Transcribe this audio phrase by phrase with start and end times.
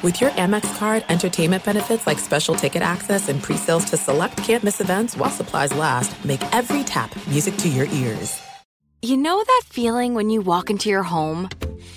[0.00, 4.80] With your Amex card, entertainment benefits like special ticket access and pre-sales to select campus
[4.80, 8.40] events while supplies last, make every tap music to your ears.
[9.02, 11.48] You know that feeling when you walk into your home,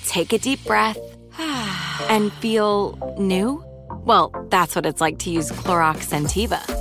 [0.07, 0.97] take a deep breath,
[2.09, 3.63] and feel new?
[4.03, 6.80] Well, that's what it's like to use Clorox Scentiva.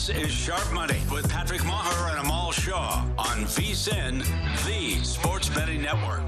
[0.00, 4.24] This is Sharp Money with Patrick Meagher and Amal Shah on VSIN,
[4.64, 6.22] the Sports Betting Network.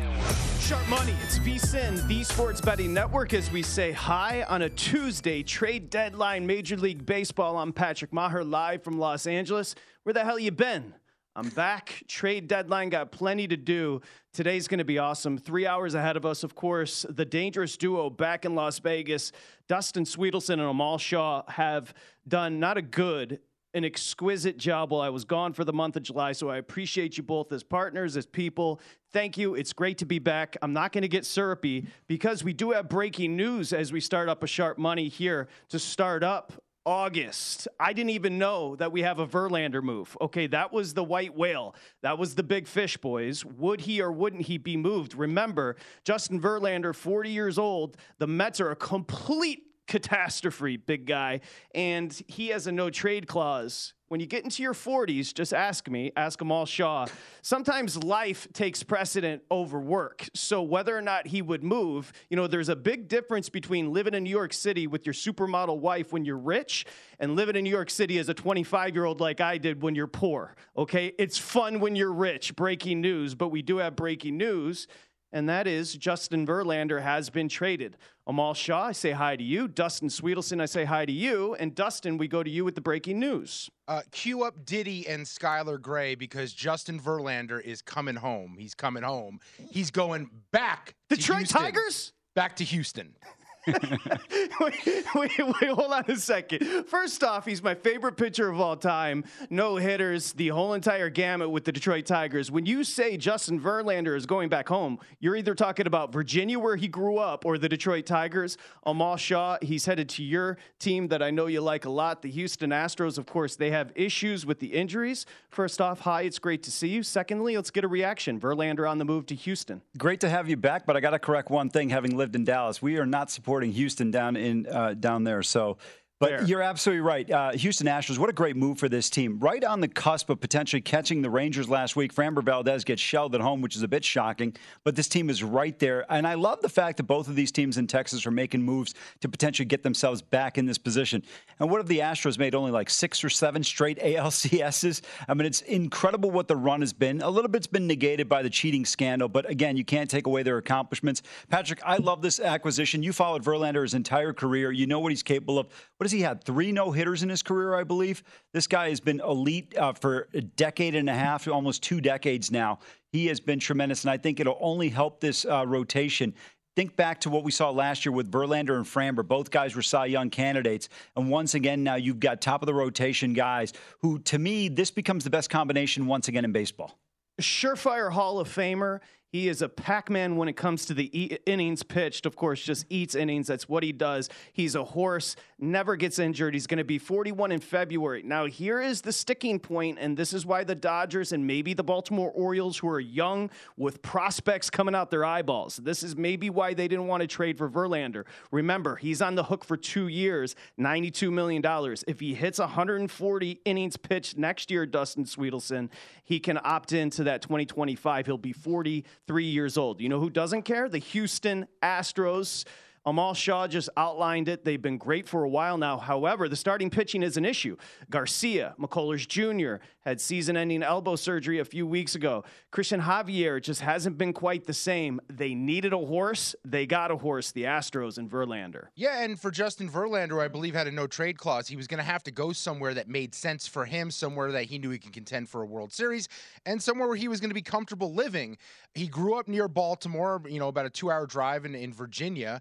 [0.61, 5.43] Sharp Money, it's VSIN, the Sports Betting Network, as we say hi on a Tuesday,
[5.43, 7.57] trade deadline, Major League Baseball.
[7.57, 9.75] I'm Patrick Meagher, live from Los Angeles.
[10.03, 10.93] Where the hell you been?
[11.35, 12.03] I'm back.
[12.09, 14.03] Trade deadline got plenty to do.
[14.35, 15.39] Today's going to be awesome.
[15.39, 17.07] Three hours ahead of us, of course.
[17.09, 19.33] The dangerous duo back in Las Vegas.
[19.67, 21.95] Dustin Swedelson and Amal Shah have
[22.29, 23.41] done not a good,
[23.75, 26.33] an exquisite job while I was gone for the month of July.
[26.33, 28.81] So I appreciate you both as partners, as people.
[29.13, 29.55] Thank you.
[29.55, 30.57] It's great to be back.
[30.63, 34.29] I'm not going to get syrupy because we do have breaking news as we start
[34.29, 36.53] up a sharp money here to start up
[36.85, 37.69] August.
[37.79, 40.17] I didn't even know that we have a Verlander move.
[40.21, 41.75] Okay, that was the white whale.
[42.03, 43.45] That was the big fish, boys.
[43.45, 45.15] Would he or wouldn't he be moved?
[45.15, 47.97] Remember, Justin Verlander, 40 years old.
[48.19, 51.41] The Mets are a complete catastrophe, big guy.
[51.75, 53.95] And he has a no trade clause.
[54.13, 57.07] When you get into your 40s, just ask me, ask Amal Shah.
[57.41, 60.29] Sometimes life takes precedent over work.
[60.35, 64.13] So whether or not he would move, you know, there's a big difference between living
[64.13, 66.85] in New York City with your supermodel wife when you're rich
[67.21, 69.95] and living in New York City as a 25 year old like I did when
[69.95, 70.57] you're poor.
[70.77, 71.15] Okay.
[71.19, 72.55] It's fun when you're rich.
[72.55, 74.89] Breaking news, but we do have breaking news
[75.33, 77.97] and that is Justin Verlander has been traded.
[78.27, 79.67] Amal Shah, I say hi to you.
[79.67, 81.55] Dustin Swedelson, I say hi to you.
[81.55, 83.71] And Dustin, we go to you with the breaking news.
[83.89, 88.57] Uh, cue up Diddy and Skylar Grey because Justin Verlander is coming home.
[88.59, 89.41] He's coming home.
[89.71, 90.95] He's going back.
[91.09, 92.13] The Detroit Tigers?
[92.35, 93.15] Back to Houston
[94.61, 96.85] wait, wait, wait, hold on a second.
[96.89, 99.23] First off, he's my favorite pitcher of all time.
[99.51, 102.51] No hitters, the whole entire gamut with the Detroit Tigers.
[102.51, 106.75] When you say Justin Verlander is going back home, you're either talking about Virginia, where
[106.75, 108.59] he grew up, or the Detroit Tigers.
[108.85, 112.31] Amal Shah, he's headed to your team that I know you like a lot, the
[112.31, 113.17] Houston Astros.
[113.17, 115.25] Of course, they have issues with the injuries.
[115.51, 117.05] First off, hi, it's great to see you.
[117.05, 118.41] Secondly, let's get a reaction.
[118.41, 119.83] Verlander on the move to Houston.
[119.99, 122.45] Great to have you back, but I got to correct one thing having lived in
[122.45, 122.83] Dallas.
[122.83, 125.43] We are not supporting supporting Houston down in uh, down there.
[125.43, 125.77] So
[126.23, 126.45] but Fair.
[126.45, 127.29] you're absolutely right.
[127.29, 129.41] Uh, Houston Astros, what a great move for this team.
[129.41, 132.15] Right on the cusp of potentially catching the Rangers last week.
[132.15, 135.43] Framber Valdez gets shelled at home, which is a bit shocking, but this team is
[135.43, 136.07] right there.
[136.09, 138.95] And I love the fact that both of these teams in Texas are making moves
[139.21, 141.25] to potentially get themselves back in this position.
[141.59, 142.55] And what have the Astros made?
[142.55, 145.03] Only like six or seven straight ALCSs?
[145.27, 147.21] I mean, it's incredible what the run has been.
[147.21, 150.45] A little bit's been negated by the cheating scandal, but again, you can't take away
[150.45, 151.23] their accomplishments.
[151.51, 153.03] Patrick, I love this acquisition.
[153.03, 154.71] You followed Verlander his entire career.
[154.71, 155.67] You know what he's capable of.
[155.97, 156.45] What has he had?
[156.45, 158.23] Three no hitters in his career, I believe.
[158.53, 162.51] This guy has been elite uh, for a decade and a half, almost two decades
[162.51, 162.79] now.
[163.11, 166.35] He has been tremendous, and I think it'll only help this uh, rotation.
[166.75, 169.27] Think back to what we saw last year with Verlander and Framber.
[169.27, 170.89] Both guys were Cy Young candidates.
[171.17, 174.91] And once again, now you've got top of the rotation guys who, to me, this
[174.91, 176.99] becomes the best combination once again in baseball.
[177.41, 179.01] Surefire Hall of Famer.
[179.33, 182.27] He is a Pac Man when it comes to the e- innings pitched.
[182.27, 183.47] Of course, just eats innings.
[183.47, 184.29] That's what he does.
[184.53, 186.53] He's a horse, never gets injured.
[186.53, 188.23] He's going to be 41 in February.
[188.23, 191.83] Now, here is the sticking point, and this is why the Dodgers and maybe the
[191.83, 193.49] Baltimore Orioles, who are young
[193.79, 197.57] with prospects coming out their eyeballs, this is maybe why they didn't want to trade
[197.57, 198.25] for Verlander.
[198.51, 201.65] Remember, he's on the hook for two years, $92 million.
[202.07, 205.89] If he hits 140 innings pitched next year, Dustin Swedelson,
[206.23, 208.27] he can opt into that 2025.
[208.27, 210.01] He'll be 40 three years old.
[210.01, 210.89] You know who doesn't care?
[210.89, 212.65] The Houston Astros.
[213.05, 214.65] Amal Shah just outlined it.
[214.65, 215.99] They've been great for a while now.
[215.99, 217.77] However, the starting pitching is an issue.
[218.11, 222.45] Garcia, McCullers Jr., had season ending elbow surgery a few weeks ago.
[222.73, 225.21] Cristian Javier just hasn't been quite the same.
[225.29, 226.55] They needed a horse.
[226.65, 228.87] They got a horse, the Astros and Verlander.
[228.95, 231.69] Yeah, and for Justin Verlander, I believe had a no trade clause.
[231.69, 234.65] He was going to have to go somewhere that made sense for him, somewhere that
[234.65, 236.29] he knew he could contend for a World Series,
[236.67, 238.57] and somewhere where he was going to be comfortable living.
[238.95, 242.61] He grew up near Baltimore, you know, about a two hour drive in, in Virginia.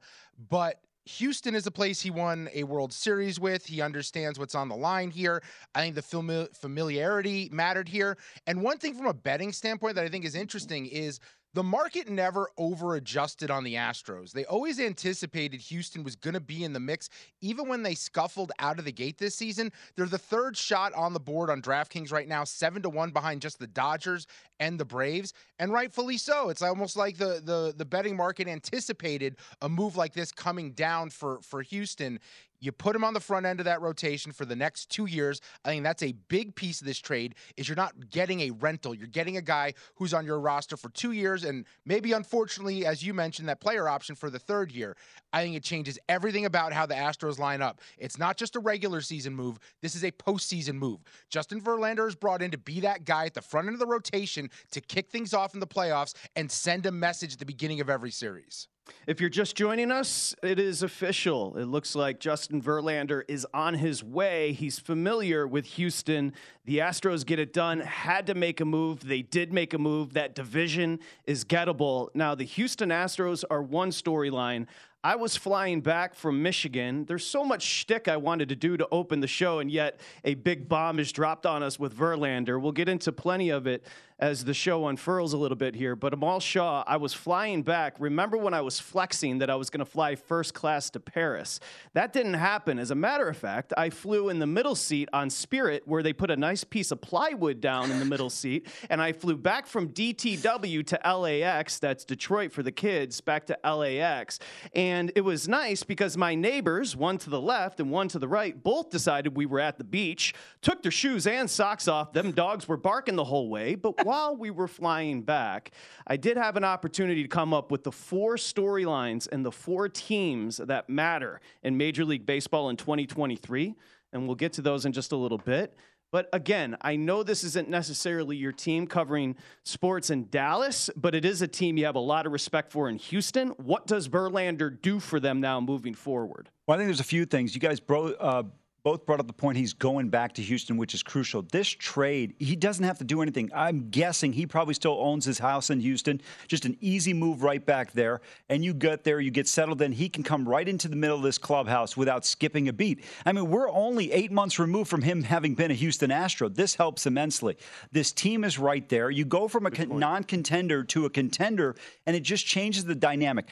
[0.49, 3.65] But Houston is a place he won a World Series with.
[3.65, 5.41] He understands what's on the line here.
[5.73, 8.17] I think the familiarity mattered here.
[8.45, 11.19] And one thing from a betting standpoint that I think is interesting is
[11.53, 14.31] the market never over adjusted on the Astros.
[14.31, 17.09] They always anticipated Houston was going to be in the mix,
[17.41, 19.71] even when they scuffled out of the gate this season.
[19.95, 23.41] They're the third shot on the board on DraftKings right now, seven to one behind
[23.41, 24.27] just the Dodgers
[24.59, 26.49] and the Braves, and rightfully so.
[26.49, 31.09] It's almost like the the the betting market anticipated a move like this coming down
[31.09, 32.19] for for Houston.
[32.61, 35.41] You put him on the front end of that rotation for the next two years.
[35.65, 37.33] I think that's a big piece of this trade.
[37.57, 38.93] Is you're not getting a rental.
[38.93, 43.03] You're getting a guy who's on your roster for two years, and maybe unfortunately, as
[43.03, 44.95] you mentioned, that player option for the third year.
[45.33, 47.81] I think it changes everything about how the Astros line up.
[47.97, 49.57] It's not just a regular season move.
[49.81, 50.99] This is a postseason move.
[51.29, 53.87] Justin Verlander is brought in to be that guy at the front end of the
[53.87, 57.81] rotation to kick things off in the playoffs and send a message at the beginning
[57.81, 58.67] of every series.
[59.07, 61.57] If you're just joining us, it is official.
[61.57, 64.53] It looks like Justin Verlander is on his way.
[64.53, 66.33] He's familiar with Houston.
[66.65, 69.07] The Astros get it done, had to make a move.
[69.07, 70.13] They did make a move.
[70.13, 72.09] That division is gettable.
[72.13, 74.67] Now, the Houston Astros are one storyline.
[75.03, 77.05] I was flying back from Michigan.
[77.05, 80.35] There's so much shtick I wanted to do to open the show, and yet a
[80.35, 82.61] big bomb is dropped on us with Verlander.
[82.61, 83.83] We'll get into plenty of it
[84.21, 85.95] as the show unfurls a little bit here.
[85.95, 87.95] But Amal Shah, I was flying back.
[87.97, 91.59] Remember when I was flexing that I was going to fly first class to Paris?
[91.93, 92.77] That didn't happen.
[92.77, 96.13] As a matter of fact, I flew in the middle seat on Spirit, where they
[96.13, 99.65] put a nice piece of plywood down in the middle seat, and I flew back
[99.65, 101.79] from DTW to LAX.
[101.79, 104.37] That's Detroit for the kids, back to LAX.
[104.75, 108.19] And and it was nice because my neighbors, one to the left and one to
[108.19, 112.11] the right, both decided we were at the beach, took their shoes and socks off.
[112.11, 113.75] Them dogs were barking the whole way.
[113.75, 115.71] But while we were flying back,
[116.05, 119.87] I did have an opportunity to come up with the four storylines and the four
[119.87, 123.73] teams that matter in Major League Baseball in 2023.
[124.11, 125.73] And we'll get to those in just a little bit.
[126.11, 131.23] But again, I know this isn't necessarily your team covering sports in Dallas, but it
[131.23, 133.49] is a team you have a lot of respect for in Houston.
[133.51, 136.49] What does Verlander do for them now moving forward?
[136.67, 137.55] Well, I think there's a few things.
[137.55, 138.43] You guys bro, uh,
[138.83, 141.43] both brought up the point he's going back to Houston, which is crucial.
[141.43, 143.51] This trade, he doesn't have to do anything.
[143.53, 146.21] I'm guessing he probably still owns his house in Houston.
[146.47, 148.21] Just an easy move right back there.
[148.49, 151.17] And you get there, you get settled, then he can come right into the middle
[151.17, 153.03] of this clubhouse without skipping a beat.
[153.25, 156.49] I mean, we're only eight months removed from him having been a Houston Astro.
[156.49, 157.57] This helps immensely.
[157.91, 159.11] This team is right there.
[159.11, 161.75] You go from a con- non contender to a contender,
[162.07, 163.47] and it just changes the dynamic.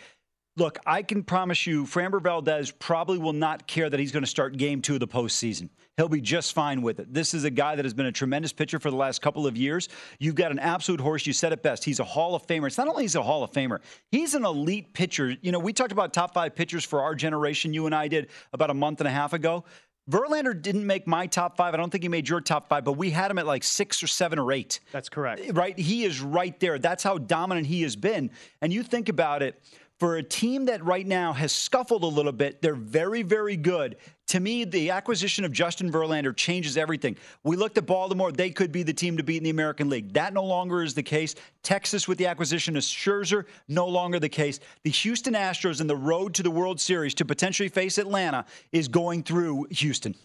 [0.57, 4.29] Look, I can promise you, Framber Valdez probably will not care that he's going to
[4.29, 5.69] start game two of the postseason.
[5.95, 7.13] He'll be just fine with it.
[7.13, 9.57] This is a guy that has been a tremendous pitcher for the last couple of
[9.57, 9.89] years.
[10.17, 11.27] You've got an absolute horse.
[11.27, 11.83] You said it best.
[11.83, 12.67] He's a Hall of Famer.
[12.67, 13.79] It's not only he's a Hall of Famer,
[14.11, 15.35] he's an elite pitcher.
[15.41, 17.73] You know, we talked about top five pitchers for our generation.
[17.73, 19.65] You and I did about a month and a half ago.
[20.09, 21.73] Verlander didn't make my top five.
[21.73, 24.01] I don't think he made your top five, but we had him at like six
[24.01, 24.79] or seven or eight.
[24.91, 25.51] That's correct.
[25.53, 25.77] Right?
[25.77, 26.79] He is right there.
[26.79, 28.31] That's how dominant he has been.
[28.61, 29.61] And you think about it
[29.99, 33.97] for a team that right now has scuffled a little bit, they're very, very good.
[34.27, 37.17] To me, the acquisition of Justin Verlander changes everything.
[37.43, 40.13] We looked at Baltimore, they could be the team to beat in the American League.
[40.13, 41.35] That no longer is the case.
[41.63, 44.59] Texas, with the acquisition of Scherzer, no longer the case.
[44.83, 48.87] The Houston Astros and the road to the World Series to potentially face Atlanta is
[48.87, 50.15] going through Houston.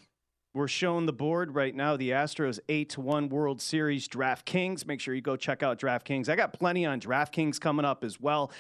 [0.52, 1.96] We're showing the board right now.
[1.96, 4.86] The Astros 8 to 1 World Series DraftKings.
[4.86, 6.28] Make sure you go check out DraftKings.
[6.28, 8.52] I got plenty on DraftKings coming up as well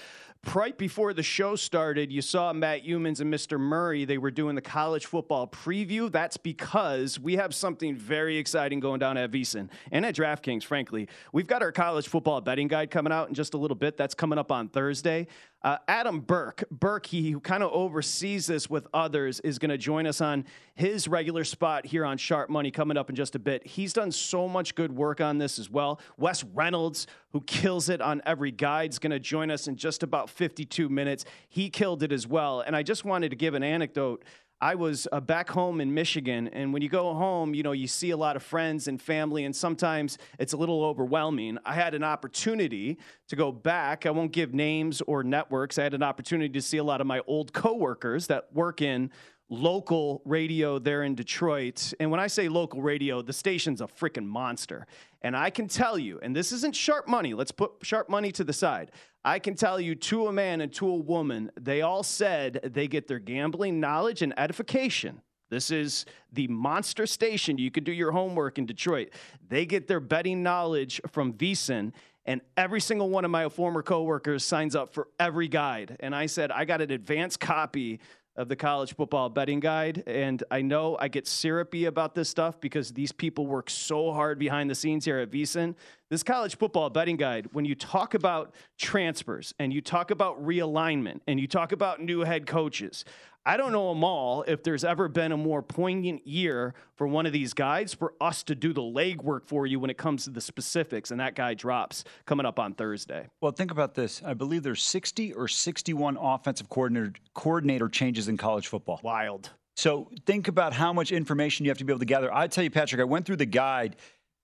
[0.52, 3.58] right before the show started, you saw Matt Youmans and Mr.
[3.58, 4.04] Murray.
[4.04, 6.10] They were doing the college football preview.
[6.10, 11.08] That's because we have something very exciting going down at VSiN and at DraftKings, frankly.
[11.32, 13.96] We've got our college football betting guide coming out in just a little bit.
[13.96, 15.28] That's coming up on Thursday.
[15.64, 19.78] Uh, Adam Burke, Burke, he who kind of oversees this with others, is going to
[19.78, 23.38] join us on his regular spot here on Sharp Money coming up in just a
[23.38, 23.66] bit.
[23.66, 26.00] He's done so much good work on this as well.
[26.18, 30.02] Wes Reynolds, who kills it on every guide, is going to join us in just
[30.02, 31.26] about 52 minutes.
[31.48, 32.60] He killed it as well.
[32.60, 34.24] And I just wanted to give an anecdote
[34.60, 37.86] I was uh, back home in Michigan, and when you go home, you know, you
[37.86, 41.58] see a lot of friends and family, and sometimes it's a little overwhelming.
[41.66, 42.96] I had an opportunity
[43.28, 44.06] to go back.
[44.06, 45.76] I won't give names or networks.
[45.76, 49.10] I had an opportunity to see a lot of my old coworkers that work in
[49.54, 51.92] local radio there in Detroit.
[52.00, 54.86] And when I say local radio, the station's a freaking monster.
[55.22, 58.44] And I can tell you, and this isn't sharp money, let's put sharp money to
[58.44, 58.90] the side.
[59.24, 62.88] I can tell you to a man and to a woman, they all said they
[62.88, 65.22] get their gambling knowledge and edification.
[65.48, 67.58] This is the monster station.
[67.58, 69.10] You could do your homework in Detroit.
[69.48, 71.92] They get their betting knowledge from VSIN
[72.26, 75.96] and every single one of my former coworkers signs up for every guide.
[76.00, 78.00] And I said, I got an advanced copy
[78.36, 80.02] of the college football betting guide.
[80.06, 84.38] And I know I get syrupy about this stuff because these people work so hard
[84.38, 85.74] behind the scenes here at VSIN.
[86.10, 91.20] This college football betting guide, when you talk about transfers and you talk about realignment
[91.26, 93.04] and you talk about new head coaches,
[93.46, 97.26] I don't know them all if there's ever been a more poignant year for one
[97.26, 100.30] of these guys for us to do the legwork for you when it comes to
[100.30, 101.10] the specifics.
[101.10, 103.28] And that guy drops coming up on Thursday.
[103.42, 104.22] Well, think about this.
[104.24, 109.00] I believe there's 60 or 61 offensive coordinator coordinator changes in college football.
[109.02, 109.50] Wild.
[109.76, 112.32] So think about how much information you have to be able to gather.
[112.32, 113.96] I tell you, Patrick, I went through the guide.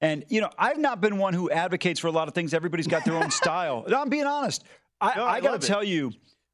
[0.03, 2.53] And, you know, I've not been one who advocates for a lot of things.
[2.53, 3.85] Everybody's got their own style.
[3.95, 4.65] I'm being honest.
[5.01, 6.13] I, no, I, I got to tell you,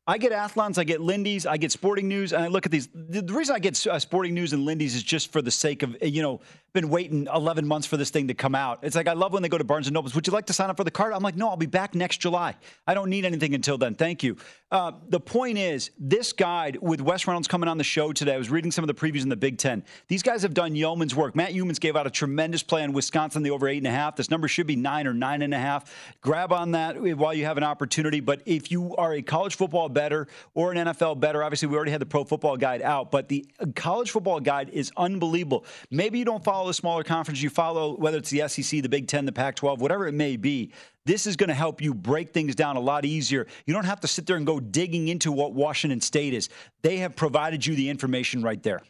[0.09, 2.89] I get Athlons, I get Lindy's, I get Sporting News, and I look at these.
[2.95, 5.97] The, reason I get uh, Sporting News and Lindy's is just for the sake of,
[6.01, 6.41] you know,
[6.76, 8.80] been waiting 11 months for this thing to come out.
[8.83, 10.14] It's like I love when they go to Barnes and Nobles.
[10.14, 11.14] Would you like to sign up for the card?
[11.14, 12.54] I'm like, no, I'll be back next July.
[12.87, 13.95] I don't need anything until then.
[13.95, 14.37] Thank you.
[14.71, 18.35] Uh, the point is, this guide with Wes Reynolds coming on the show today.
[18.35, 19.85] I was reading some of the previews in the Big Ten.
[20.09, 21.35] These guys have done yeoman's work.
[21.35, 24.16] Matt Youmans gave out a tremendous play in Wisconsin, the over eight and a half.
[24.16, 25.95] This number should be nine or nine and a half.
[26.21, 28.21] Grab on that while you have an opportunity.
[28.21, 31.92] But if you are a college football bettor or an NFL bettor, obviously we already
[31.92, 35.64] had the pro football guide out, but the college football guide is unbelievable.
[35.90, 39.09] Maybe you don't follow the smaller conference you follow, whether it's the SEC, the Big
[39.09, 40.73] Ten, the Pac 12, whatever it may be,
[41.05, 43.47] this is going to help you break things down a lot easier.
[43.65, 46.49] You don't have to sit there and go digging into what Washington State is.
[46.83, 48.83] They have provided you the information right there.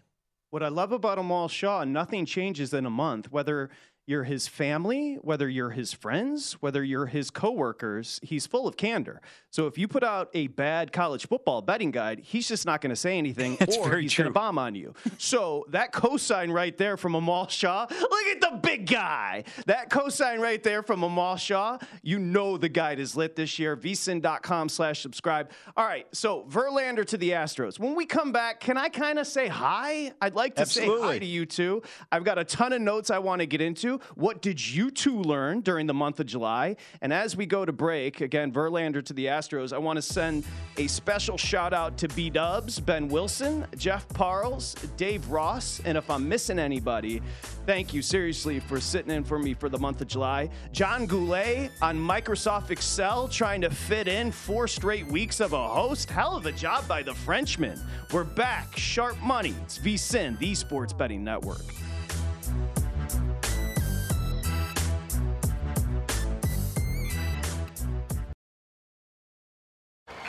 [0.50, 3.70] What I love about Amal Shah, nothing changes in a month, whether
[4.06, 9.20] you're his family, whether you're his friends, whether you're his coworkers, he's full of candor.
[9.50, 12.90] So if you put out a bad college football betting guide, he's just not going
[12.90, 14.94] to say anything That's or he's going to bomb on you.
[15.18, 19.42] so that cosign right there from Amal Shah, look at the big guy.
[19.66, 23.76] That cosign right there from Amal Shah, you know the guide is lit this year.
[23.76, 25.50] vsin.com slash subscribe.
[25.76, 27.80] All right, so Verlander to the Astros.
[27.80, 30.12] When we come back, can I kind of say hi?
[30.20, 31.00] I'd like to Absolutely.
[31.00, 31.82] say hi to you two.
[32.12, 33.95] I've got a ton of notes I want to get into.
[34.14, 36.76] What did you two learn during the month of July?
[37.00, 40.44] And as we go to break, again, Verlander to the Astros, I want to send
[40.76, 46.10] a special shout out to B Dubs, Ben Wilson, Jeff Parles, Dave Ross, and if
[46.10, 47.22] I'm missing anybody,
[47.66, 50.50] thank you seriously for sitting in for me for the month of July.
[50.72, 56.10] John Goulet on Microsoft Excel trying to fit in four straight weeks of a host.
[56.10, 57.80] Hell of a job by the Frenchman.
[58.12, 58.76] We're back.
[58.76, 59.54] Sharp money.
[59.62, 61.64] It's VSIN, the Sports Betting Network.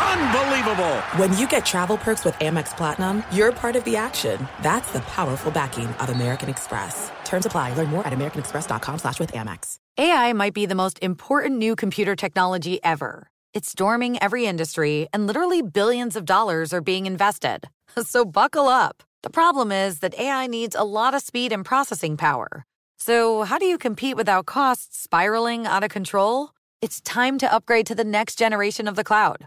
[0.00, 0.96] Unbelievable!
[1.16, 4.48] When you get travel perks with Amex Platinum, you're part of the action.
[4.62, 7.10] That's the powerful backing of American Express.
[7.24, 7.74] Terms apply.
[7.74, 9.76] Learn more at americanexpress.com slash with Amex.
[9.98, 13.28] AI might be the most important new computer technology ever.
[13.52, 17.68] It's storming every industry, and literally billions of dollars are being invested.
[18.02, 19.04] So buckle up.
[19.22, 22.64] The problem is that AI needs a lot of speed and processing power.
[22.98, 26.50] So how do you compete without costs spiraling out of control?
[26.82, 29.46] It's time to upgrade to the next generation of the cloud.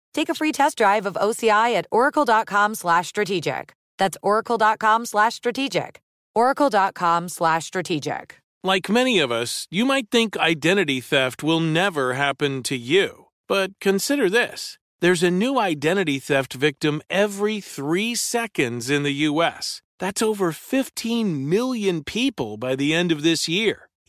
[0.13, 3.73] take a free test drive of OCI at oracle.com slash strategic.
[3.97, 6.01] That's oracle.com slash strategic.
[6.33, 8.37] oracle.com slash strategic.
[8.63, 13.25] Like many of us, you might think identity theft will never happen to you.
[13.47, 14.77] But consider this.
[15.01, 19.81] There's a new identity theft victim every three seconds in the U.S.
[19.97, 23.89] That's over 15 million people by the end of this year,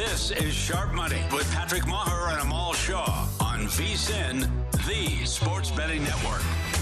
[0.00, 4.48] This is Sharp Money with Patrick Meagher and Amal Shah on VSIN,
[4.86, 6.40] the Sports Betting Network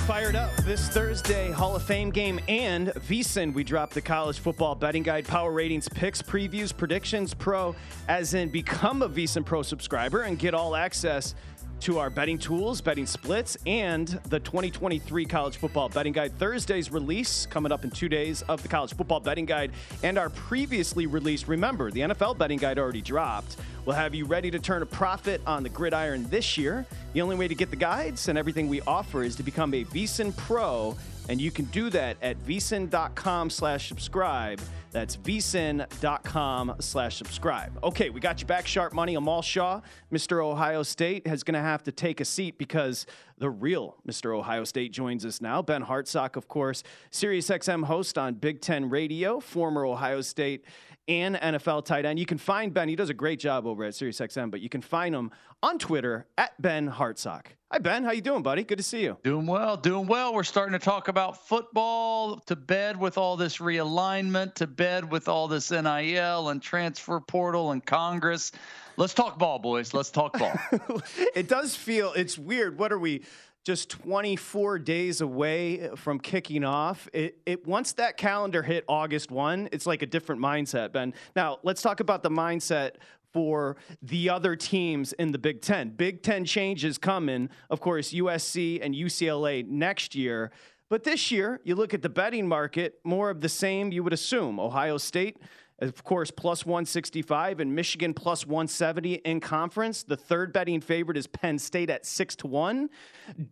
[0.09, 3.53] fired up this Thursday Hall of Fame game and VSIN.
[3.53, 7.77] We dropped the college football betting guide, power ratings, picks, previews, predictions, pro,
[8.09, 11.35] as in become a VSIN Pro subscriber and get all access
[11.81, 16.37] to our betting tools, betting splits, and the 2023 College Football Betting Guide.
[16.39, 19.71] Thursday's release coming up in two days of the College Football Betting Guide
[20.03, 23.57] and our previously released, remember, the NFL Betting Guide already dropped.
[23.85, 26.85] We'll have you ready to turn a profit on the gridiron this year.
[27.15, 29.85] The only way to get the guides and everything we offer is to become a
[29.85, 30.97] VSIN Pro,
[31.29, 34.61] and you can do that at vsin.com slash subscribe.
[34.91, 37.79] That's vsin.com slash subscribe.
[37.85, 39.15] Okay, we got you back, Sharp Money.
[39.15, 39.83] Amal Shah,
[40.13, 40.43] Mr.
[40.43, 43.07] Ohio State, is going to have to take a seat because
[43.37, 44.37] the real Mr.
[44.37, 45.61] Ohio State joins us now.
[45.61, 46.83] Ben Hartsock, of course,
[47.13, 50.65] SiriusXM host on Big Ten Radio, former Ohio State
[51.09, 52.19] and NFL tight end.
[52.19, 52.89] You can find Ben.
[52.89, 55.31] He does a great job over at SiriusXM, but you can find him
[55.63, 57.47] on Twitter at Ben Hartsock.
[57.71, 58.65] Hi Ben, how you doing, buddy?
[58.65, 59.19] Good to see you.
[59.23, 60.33] Doing well, doing well.
[60.33, 62.37] We're starting to talk about football.
[62.47, 64.55] To bed with all this realignment.
[64.55, 68.53] To bed with all this NIL and transfer portal and Congress.
[68.97, 69.93] Let's talk ball, boys.
[69.93, 70.59] Let's talk ball.
[71.35, 72.79] it does feel it's weird.
[72.79, 73.23] What are we?
[73.69, 77.07] Just 24 days away from kicking off.
[77.13, 81.13] It, it once that calendar hit August 1, it's like a different mindset, Ben.
[81.37, 82.93] Now, let's talk about the mindset
[83.31, 85.91] for the other teams in the Big 10.
[85.91, 90.51] Big 10 changes coming, of course, USC and UCLA next year.
[90.89, 94.15] But this year, you look at the betting market, more of the same you would
[94.15, 94.59] assume.
[94.59, 95.37] Ohio State
[95.81, 100.03] of course, plus 165 and Michigan plus 170 in conference.
[100.03, 102.91] The third betting favorite is Penn State at 6 to 1.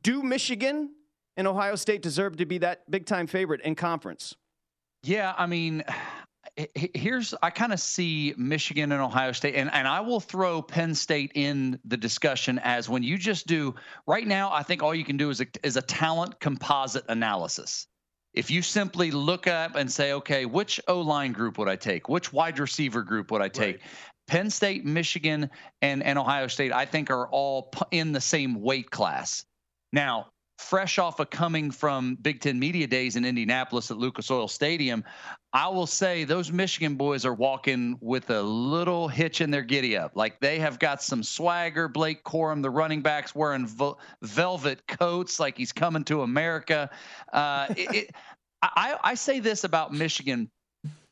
[0.02, 0.90] Do Michigan
[1.36, 4.34] and Ohio State deserve to be that big time favorite in conference?
[5.02, 5.84] Yeah, I mean,
[6.74, 10.94] here's I kind of see Michigan and Ohio State, and, and I will throw Penn
[10.94, 13.74] State in the discussion as when you just do
[14.06, 14.50] right now.
[14.52, 17.86] I think all you can do is a, is a talent composite analysis
[18.37, 22.09] if you simply look up and say, okay, which O line group would I take?
[22.09, 23.77] Which wide receiver group would I take?
[23.77, 23.85] Right.
[24.29, 25.49] Penn State, Michigan,
[25.83, 29.44] and, and Ohio State, I think, are all in the same weight class.
[29.92, 30.27] Now,
[30.59, 35.03] fresh off of coming from Big Ten Media Days in Indianapolis at Lucas Oil Stadium,
[35.57, 39.97] I will say those Michigan boys are walking with a little hitch in their giddy
[39.97, 40.14] up.
[40.14, 41.88] Like they have got some swagger.
[41.88, 43.66] Blake Corum, the running backs, wearing
[44.21, 46.90] velvet coats like he's coming to America.
[47.33, 48.11] Uh, it, it,
[48.61, 50.51] I, I say this about Michigan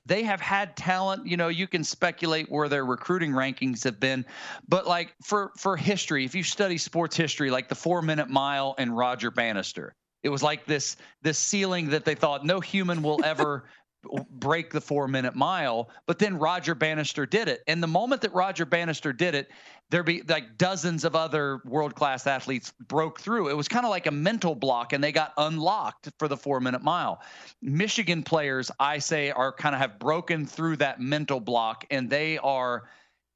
[0.06, 4.26] they have had talent you know you can speculate where their recruiting rankings have been
[4.68, 8.74] but like for for history if you study sports history like the 4 minute mile
[8.76, 13.24] and Roger Bannister it was like this this ceiling that they thought no human will
[13.24, 13.64] ever
[14.30, 18.34] break the 4 minute mile but then Roger Bannister did it and the moment that
[18.34, 19.50] Roger Bannister did it
[19.90, 23.48] there be like dozens of other world class athletes broke through.
[23.48, 26.60] It was kind of like a mental block, and they got unlocked for the four
[26.60, 27.20] minute mile.
[27.62, 32.38] Michigan players, I say, are kind of have broken through that mental block, and they
[32.38, 32.88] are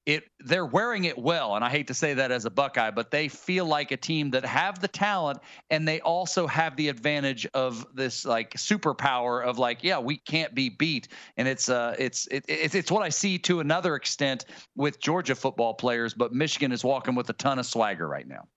[0.09, 3.11] it they're wearing it well and i hate to say that as a buckeye but
[3.11, 7.47] they feel like a team that have the talent and they also have the advantage
[7.53, 11.09] of this like superpower of like yeah we can't be beat.
[11.37, 15.35] And it's uh it's it, it's it's what i see to another extent with georgia
[15.35, 18.49] football players but michigan is walking with a ton of swagger right now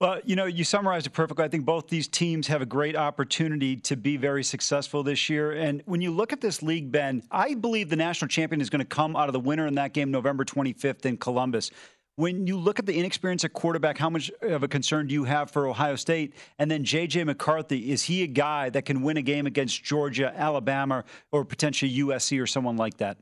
[0.00, 1.44] well, you know, you summarized it perfectly.
[1.44, 5.52] I think both these teams have a great opportunity to be very successful this year.
[5.52, 8.80] And when you look at this league, Ben, I believe the national champion is going
[8.80, 11.72] to come out of the winner in that game November 25th in Columbus.
[12.14, 15.24] When you look at the inexperience at quarterback, how much of a concern do you
[15.24, 16.34] have for Ohio State?
[16.60, 17.24] And then J.J.
[17.24, 21.92] McCarthy, is he a guy that can win a game against Georgia, Alabama, or potentially
[21.98, 23.18] USC or someone like that?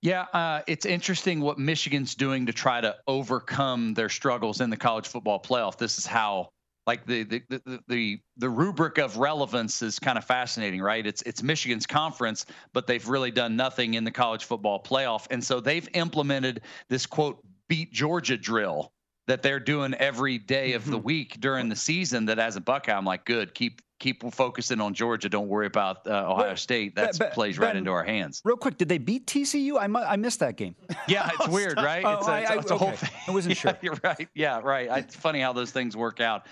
[0.00, 4.76] Yeah, uh, it's interesting what Michigan's doing to try to overcome their struggles in the
[4.76, 5.76] college football playoff.
[5.76, 6.50] This is how
[6.86, 11.04] like the the the the, the rubric of relevance is kind of fascinating, right?
[11.04, 15.42] It's it's Michigan's conference, but they've really done nothing in the college football playoff, and
[15.42, 18.92] so they've implemented this quote beat Georgia drill
[19.28, 21.06] that they're doing every day of the mm-hmm.
[21.06, 22.26] week during the season.
[22.26, 25.28] That as a Buckeye, I'm like, good, keep keep focusing on Georgia.
[25.28, 26.96] Don't worry about uh, Ohio State.
[26.96, 28.40] That plays right into our hands.
[28.44, 29.76] Real quick, did they beat TCU?
[29.76, 30.74] I, I missed that game.
[31.06, 32.04] Yeah, it's weird, right?
[32.04, 32.84] Oh, it's a, I, it's a okay.
[32.84, 33.10] whole thing.
[33.26, 33.72] I wasn't sure.
[33.72, 34.28] yeah, you're right.
[34.34, 34.88] Yeah, right.
[34.98, 36.46] It's funny how those things work out.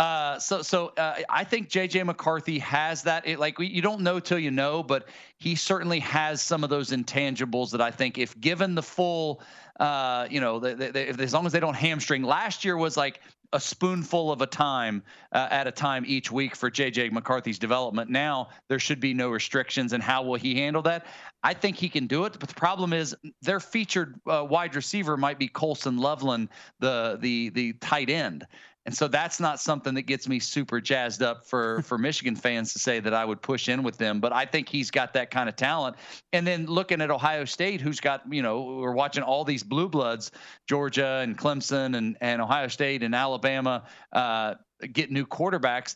[0.00, 3.28] Uh, so, so uh, I think JJ McCarthy has that.
[3.28, 6.88] It, like you don't know till you know, but he certainly has some of those
[6.88, 9.42] intangibles that I think, if given the full,
[9.78, 12.22] uh, you know, the, the, the, as long as they don't hamstring.
[12.22, 13.20] Last year was like
[13.52, 18.08] a spoonful of a time uh, at a time each week for JJ McCarthy's development.
[18.08, 21.04] Now there should be no restrictions, and how will he handle that?
[21.42, 25.18] I think he can do it, but the problem is their featured uh, wide receiver
[25.18, 28.46] might be Colston Loveland, the the the tight end.
[28.90, 32.72] And so that's not something that gets me super jazzed up for for Michigan fans
[32.72, 34.18] to say that I would push in with them.
[34.18, 35.94] But I think he's got that kind of talent.
[36.32, 39.88] And then looking at Ohio State, who's got you know we're watching all these blue
[39.88, 40.32] bloods,
[40.68, 44.56] Georgia and Clemson and and Ohio State and Alabama uh,
[44.92, 45.94] get new quarterbacks.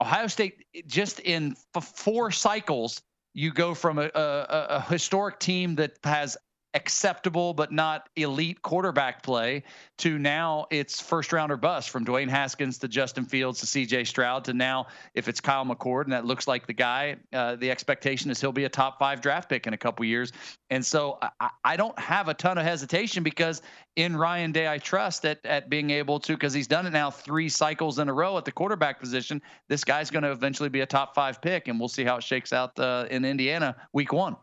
[0.00, 3.02] Ohio State just in four cycles
[3.34, 6.36] you go from a, a, a, historic team that has
[6.74, 9.62] acceptable but not elite quarterback play
[9.98, 14.06] to now it's first round or bust from Dwayne Haskins to Justin Fields to CJ
[14.06, 17.70] Stroud to now if it's Kyle McCord and that looks like the guy uh, the
[17.70, 20.32] expectation is he'll be a top five draft pick in a couple years
[20.70, 23.62] and so I, I, don't have a ton of hesitation because
[23.96, 27.10] in Ryan Day I trust at, at being able to because he's done it now
[27.10, 30.80] three cycles in a row at the quarterback position this guy's going to eventually be
[30.80, 34.12] a top five pick and we'll see how it shakes out uh, in Indiana week
[34.12, 34.36] one.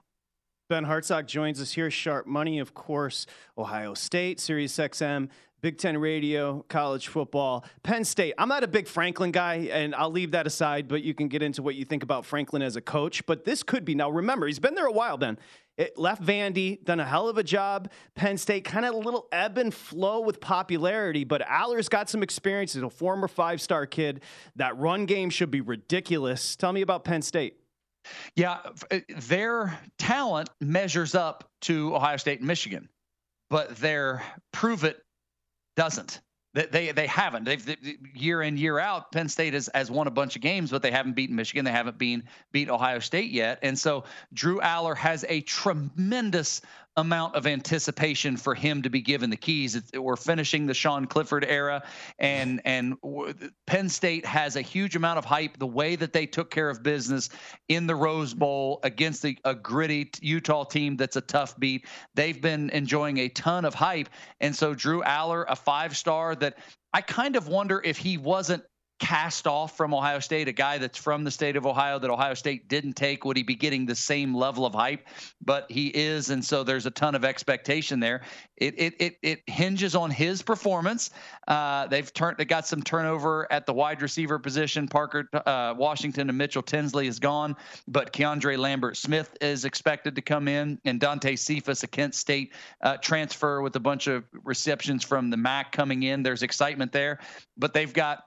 [0.69, 1.89] Ben Hartsock joins us here.
[1.89, 3.25] Sharp Money, of course,
[3.57, 5.29] Ohio State, Sirius XM,
[5.61, 8.33] Big Ten Radio, college football, Penn State.
[8.37, 11.41] I'm not a big Franklin guy, and I'll leave that aside, but you can get
[11.41, 13.25] into what you think about Franklin as a coach.
[13.25, 15.39] But this could be now, remember, he's been there a while, Ben.
[15.77, 17.89] It left Vandy, done a hell of a job.
[18.13, 22.23] Penn State, kind of a little ebb and flow with popularity, but Allar's got some
[22.23, 22.73] experience.
[22.73, 24.21] He's a former five star kid.
[24.57, 26.57] That run game should be ridiculous.
[26.57, 27.55] Tell me about Penn State.
[28.35, 28.59] Yeah,
[28.91, 32.89] uh, their talent measures up to Ohio State and Michigan,
[33.49, 35.01] but their prove it
[35.75, 36.21] doesn't.
[36.53, 37.43] They they haven't.
[37.43, 37.77] They've they,
[38.15, 39.11] year in year out.
[39.11, 41.65] Penn State has, has won a bunch of games, but they haven't beaten Michigan.
[41.65, 43.59] They haven't been beat Ohio State yet.
[43.61, 46.61] And so Drew Allar has a tremendous
[46.97, 49.79] amount of anticipation for him to be given the keys.
[49.93, 51.83] We're finishing the Sean Clifford era,
[52.19, 52.97] and and
[53.67, 55.57] Penn State has a huge amount of hype.
[55.57, 57.29] The way that they took care of business
[57.69, 62.41] in the Rose Bowl against the, a gritty Utah team that's a tough beat, they've
[62.41, 64.09] been enjoying a ton of hype.
[64.41, 66.57] And so Drew Allar, a five star that
[66.93, 68.63] I kind of wonder if he wasn't
[68.99, 72.33] cast off from Ohio State, a guy that's from the state of Ohio that Ohio
[72.33, 75.07] State didn't take, would he be getting the same level of hype?
[75.43, 78.21] But he is, and so there's a ton of expectation there.
[78.57, 81.11] It it it, it hinges on his performance.
[81.47, 84.87] Uh, they've turned they got some turnover at the wide receiver position.
[84.87, 87.55] Parker uh, Washington and Mitchell Tinsley is gone,
[87.87, 92.53] but Keandre Lambert Smith is expected to come in, and Dante Cephas, a Kent State
[92.81, 96.23] uh, transfer with a bunch of receptions from the MAC coming in.
[96.23, 97.19] There's excitement there,
[97.57, 98.23] but they've got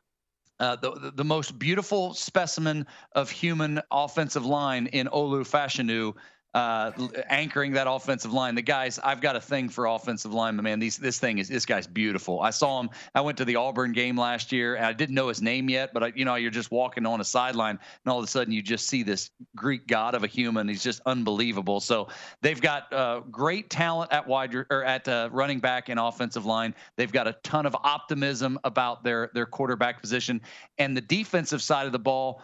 [0.60, 6.14] uh, the, the most beautiful specimen of human offensive line in Olu Fashanu
[6.54, 6.90] uh,
[7.28, 8.54] anchoring that offensive line.
[8.54, 10.78] The guys, I've got a thing for offensive linemen, man.
[10.80, 12.40] These this thing is this guy's beautiful.
[12.40, 12.90] I saw him.
[13.14, 15.94] I went to the Auburn game last year, and I didn't know his name yet,
[15.94, 18.52] but I, you know, you're just walking on a sideline, and all of a sudden
[18.52, 20.66] you just see this Greek god of a human.
[20.66, 21.80] He's just unbelievable.
[21.80, 22.08] So
[22.42, 26.74] they've got uh, great talent at wide or at uh, running back and offensive line.
[26.96, 30.40] They've got a ton of optimism about their their quarterback position
[30.78, 32.42] and the defensive side of the ball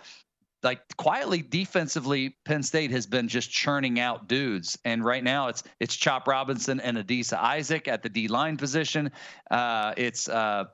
[0.62, 4.78] like quietly defensively, Penn State has been just churning out dudes.
[4.84, 9.10] And right now it's it's Chop Robinson and Adisa Isaac at the D line position.
[9.50, 10.64] Uh, it's uh,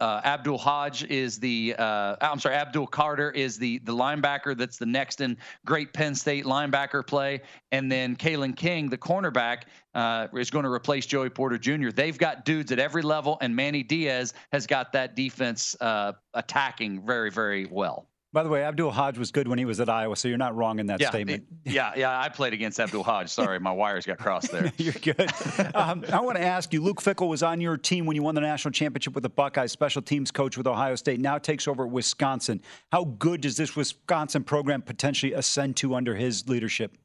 [0.00, 4.78] uh, Abdul Hodge is the uh, I'm sorry, Abdul Carter is the the linebacker that's
[4.78, 5.36] the next in
[5.66, 10.70] great Penn State linebacker play, and then Kalen King, the cornerback, uh, is going to
[10.70, 11.90] replace Joey Porter Jr.
[11.90, 17.04] They've got dudes at every level, and Manny Diaz has got that defense uh, attacking
[17.04, 18.09] very very well.
[18.32, 20.54] By the way, Abdul Hodge was good when he was at Iowa, so you're not
[20.54, 21.44] wrong in that yeah, statement.
[21.64, 23.28] It, yeah, yeah, I played against Abdul Hodge.
[23.28, 24.72] Sorry, my wires got crossed there.
[24.78, 25.28] you're good.
[25.74, 28.36] Um, I want to ask you, Luke Fickell was on your team when you won
[28.36, 31.86] the national championship with the Buckeyes, special teams coach with Ohio State, now takes over
[31.86, 32.62] at Wisconsin.
[32.92, 36.96] How good does this Wisconsin program potentially ascend to under his leadership?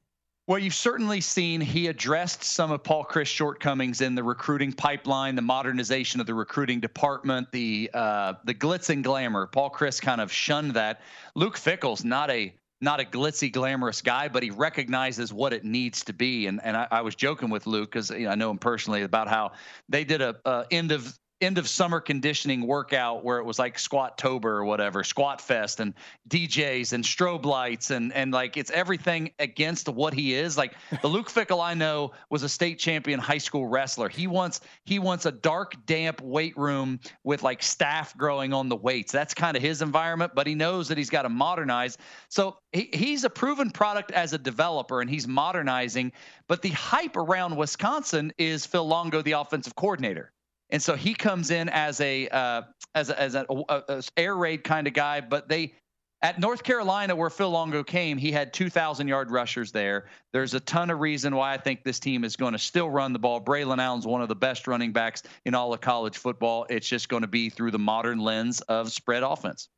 [0.47, 5.35] Well, you've certainly seen he addressed some of Paul Chryst shortcomings in the recruiting pipeline,
[5.35, 9.47] the modernization of the recruiting department, the uh, the glitz and glamour.
[9.47, 11.01] Paul Chryst kind of shunned that.
[11.33, 16.03] Luke Fickell's not a not a glitzy, glamorous guy, but he recognizes what it needs
[16.03, 16.45] to be.
[16.45, 19.01] And and I, I was joking with Luke because you know, I know him personally
[19.01, 19.53] about how
[19.89, 23.77] they did a, a end of end of summer conditioning workout where it was like
[23.77, 25.93] squat tober or whatever squat fest and
[26.27, 30.57] djs and strobe lights and and like it's everything against what he is.
[30.57, 34.09] Like the luke Fickell i know was a state champion high school wrestler.
[34.09, 38.75] He wants he wants a dark damp weight room with like staff growing on the
[38.75, 39.11] weights.
[39.11, 41.97] That's kind of his environment but he knows that he's got to modernize.
[42.29, 46.11] So he, he's a proven product as a developer and he's modernizing
[46.47, 50.31] but the hype around wisconsin is phil longo the offensive coordinator
[50.69, 54.35] and so he comes in as a uh, as a, as a, a, a air
[54.35, 55.21] raid kind of guy.
[55.21, 55.73] But they
[56.21, 60.05] at North Carolina, where Phil Longo came, he had 2,000 yard rushers there.
[60.33, 63.13] There's a ton of reason why I think this team is going to still run
[63.13, 63.39] the ball.
[63.39, 66.65] Braylon Allen's one of the best running backs in all of college football.
[66.69, 69.69] It's just going to be through the modern lens of spread offense.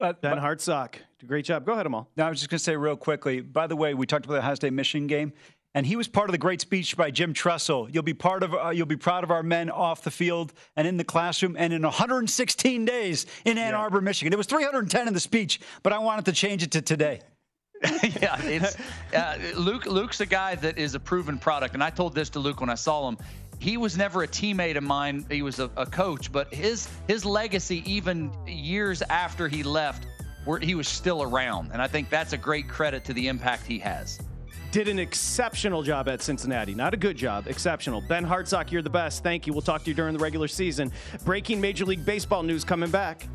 [0.00, 0.94] But, ben Hartsock,
[1.26, 1.66] great job.
[1.66, 2.08] Go ahead, Amal.
[2.16, 3.42] Now, I was just going to say real quickly.
[3.42, 5.32] By the way, we talked about the Ohio State Michigan game.
[5.74, 7.88] And he was part of the great speech by Jim Tressel.
[7.90, 10.86] You'll be part of, uh, you'll be proud of our men off the field and
[10.86, 11.54] in the classroom.
[11.56, 13.78] And in 116 days in Ann yeah.
[13.78, 16.82] Arbor, Michigan, it was 310 in the speech, but I wanted to change it to
[16.82, 17.20] today.
[18.20, 18.76] yeah, it's
[19.14, 19.86] uh, Luke.
[19.86, 22.68] Luke's a guy that is a proven product, and I told this to Luke when
[22.68, 23.16] I saw him.
[23.58, 25.24] He was never a teammate of mine.
[25.30, 30.06] He was a, a coach, but his his legacy, even years after he left,
[30.44, 33.66] where he was still around, and I think that's a great credit to the impact
[33.66, 34.20] he has
[34.70, 36.74] did an exceptional job at Cincinnati.
[36.74, 38.00] Not a good job, exceptional.
[38.00, 39.22] Ben Hartsock, you're the best.
[39.22, 39.52] Thank you.
[39.52, 40.92] We'll talk to you during the regular season.
[41.24, 43.28] Breaking Major League Baseball news coming back.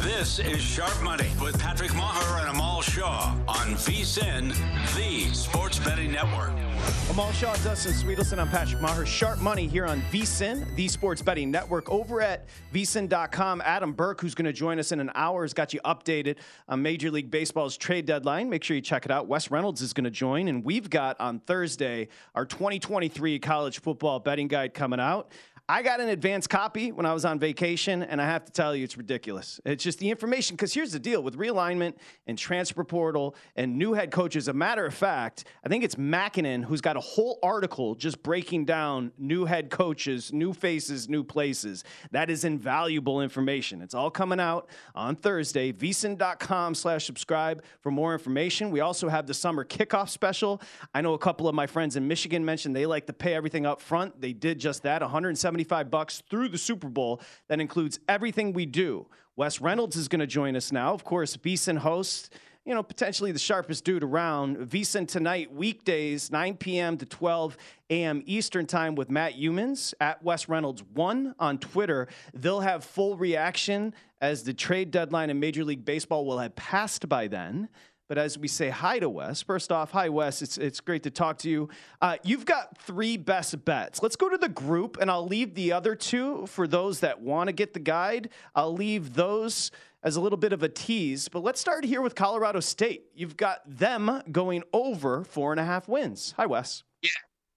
[0.00, 4.54] This is Sharp Money with Patrick Meagher and Amal Shah on VSIN,
[4.94, 6.63] the Sports Betting Network.
[7.10, 8.38] Amal Shah, Dustin Swedelson.
[8.38, 9.06] I'm Patrick Meagher.
[9.06, 11.88] Sharp Money here on VSIN, the Sports Betting Network.
[11.90, 15.72] Over at VSIN.com, Adam Burke, who's going to join us in an hour, has got
[15.72, 18.50] you updated on Major League Baseball's trade deadline.
[18.50, 19.28] Make sure you check it out.
[19.28, 24.18] Wes Reynolds is going to join, and we've got on Thursday our 2023 college football
[24.18, 25.30] betting guide coming out.
[25.66, 28.76] I got an advance copy when I was on vacation, and I have to tell
[28.76, 29.62] you, it's ridiculous.
[29.64, 31.94] It's just the information, because here's the deal with realignment
[32.26, 34.48] and transfer portal and new head coaches.
[34.48, 38.66] A matter of fact, I think it's Makinen who's got a whole article just breaking
[38.66, 41.82] down new head coaches, new faces, new places.
[42.10, 43.80] That is invaluable information.
[43.80, 45.72] It's all coming out on Thursday.
[45.72, 48.70] VSIN.com slash subscribe for more information.
[48.70, 50.60] We also have the summer kickoff special.
[50.92, 53.64] I know a couple of my friends in Michigan mentioned they like to pay everything
[53.64, 54.20] up front.
[54.20, 57.20] They did just that, 170 75 bucks through the Super Bowl.
[57.46, 59.06] That includes everything we do.
[59.36, 60.92] Wes Reynolds is going to join us now.
[60.92, 64.56] Of course, VSIN host, you know, potentially the sharpest dude around.
[64.56, 66.96] VSIN tonight, weekdays, 9 p.m.
[66.96, 67.56] to 12
[67.90, 68.22] a.m.
[68.26, 72.08] Eastern Time with Matt Youmans at Wes Reynolds 1 on Twitter.
[72.32, 77.08] They'll have full reaction as the trade deadline in Major League Baseball will have passed
[77.08, 77.68] by then.
[78.08, 81.10] But as we say hi to Wes, first off, hi Wes, it's it's great to
[81.10, 81.70] talk to you.
[82.02, 84.02] Uh, you've got three best bets.
[84.02, 87.48] Let's go to the group, and I'll leave the other two for those that want
[87.48, 88.28] to get the guide.
[88.54, 89.70] I'll leave those
[90.02, 91.28] as a little bit of a tease.
[91.28, 93.06] But let's start here with Colorado State.
[93.14, 96.34] You've got them going over four and a half wins.
[96.36, 96.82] Hi Wes.
[97.02, 97.10] Yeah.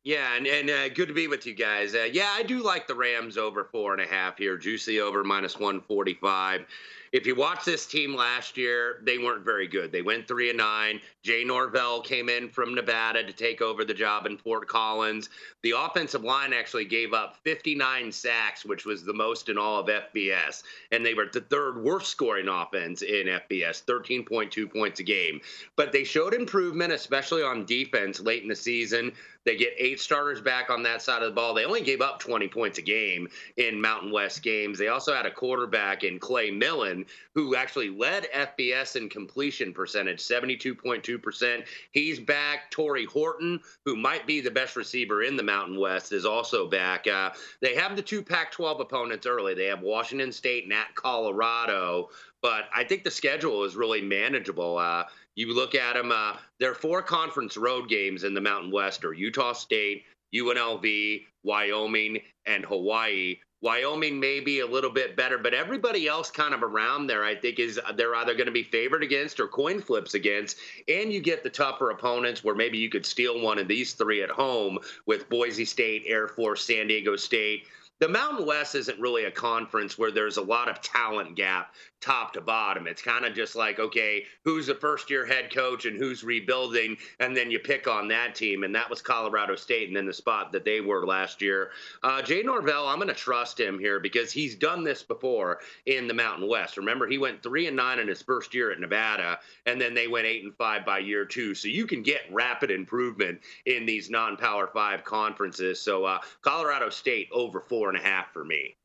[0.03, 1.93] Yeah, and, and uh, good to be with you guys.
[1.93, 4.55] Uh, yeah, I do like the Rams over four and a half here.
[4.57, 6.65] Juicy over minus 145
[7.11, 9.91] if you watch this team last year, they weren't very good.
[9.91, 10.99] They went three and nine.
[11.23, 15.29] Jay Norvell came in from Nevada to take over the job in Fort Collins.
[15.63, 19.87] The offensive line actually gave up 59 sacks, which was the most in all of
[19.87, 20.63] FBS.
[20.91, 25.41] And they were the third worst scoring offense in FBS, 13.2 points a game.
[25.75, 29.11] But they showed improvement, especially on defense late in the season.
[29.47, 31.53] They get eight starters back on that side of the ball.
[31.53, 34.77] They only gave up 20 points a game in Mountain West games.
[34.77, 40.19] They also had a quarterback in Clay Millen who actually led FBS in completion percentage,
[40.19, 41.65] 72.2%.
[41.91, 42.71] He's back.
[42.71, 47.07] Tory Horton, who might be the best receiver in the Mountain West, is also back.
[47.07, 49.53] Uh, they have the two Pac 12 opponents early.
[49.53, 52.09] They have Washington State and at Colorado
[52.41, 54.77] but I think the schedule is really manageable.
[54.77, 58.71] Uh, you look at them, uh, there are four conference road games in the Mountain
[58.71, 63.37] West are Utah State, UNLV, Wyoming, and Hawaii.
[63.61, 67.35] Wyoming may be a little bit better, but everybody else kind of around there, I
[67.35, 70.57] think, is they're either going to be favored against or coin flips against.
[70.87, 74.21] And you get the tougher opponents where maybe you could steal one of these three
[74.21, 77.67] at home with Boise State, Air Force, San Diego State
[77.99, 82.33] the Mountain West isn't really a conference where there's a lot of talent gap top
[82.33, 82.87] to bottom.
[82.87, 86.97] It's kind of just like, okay, who's the first year head coach and who's rebuilding,
[87.19, 88.63] and then you pick on that team.
[88.63, 91.71] And that was Colorado State, and then the spot that they were last year.
[92.03, 96.07] Uh, Jay Norvell, I'm going to trust him here because he's done this before in
[96.07, 96.77] the Mountain West.
[96.77, 100.07] Remember, he went three and nine in his first year at Nevada, and then they
[100.07, 101.55] went eight and five by year two.
[101.55, 105.81] So you can get rapid improvement in these non-power five conferences.
[105.81, 108.75] So uh, Colorado State over four and a half for me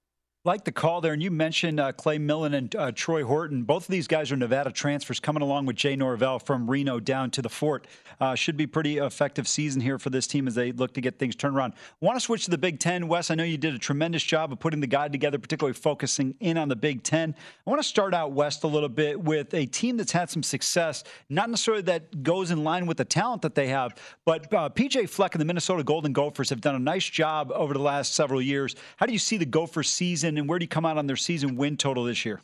[0.45, 3.63] like the call there, and you mentioned uh, Clay Millen and uh, Tory Horton.
[3.63, 7.31] Both of these guys are Nevada transfers coming along with Jay Norvell from Reno down
[7.33, 7.87] to the Fort.
[8.21, 11.17] Uh, should be pretty effective season here for this team as they look to get
[11.21, 11.75] things turned around.
[12.01, 13.31] Want to switch to the Big Ten, Wes?
[13.31, 16.59] I know you did a tremendous job of putting the guide together, particularly focusing in
[16.59, 17.37] on the Big Ten.
[17.65, 20.43] I want to start out west a little bit with a team that's had some
[20.43, 24.69] success, not necessarily that goes in line with the talent that they have, but uh,
[24.71, 28.17] PJ Fleck and the Minnesota Golden Gophers have done a nice job over the last
[28.17, 28.75] several years.
[28.97, 30.32] How do you see the Gophers season?
[30.39, 32.41] And where do you come out on their season win total this year?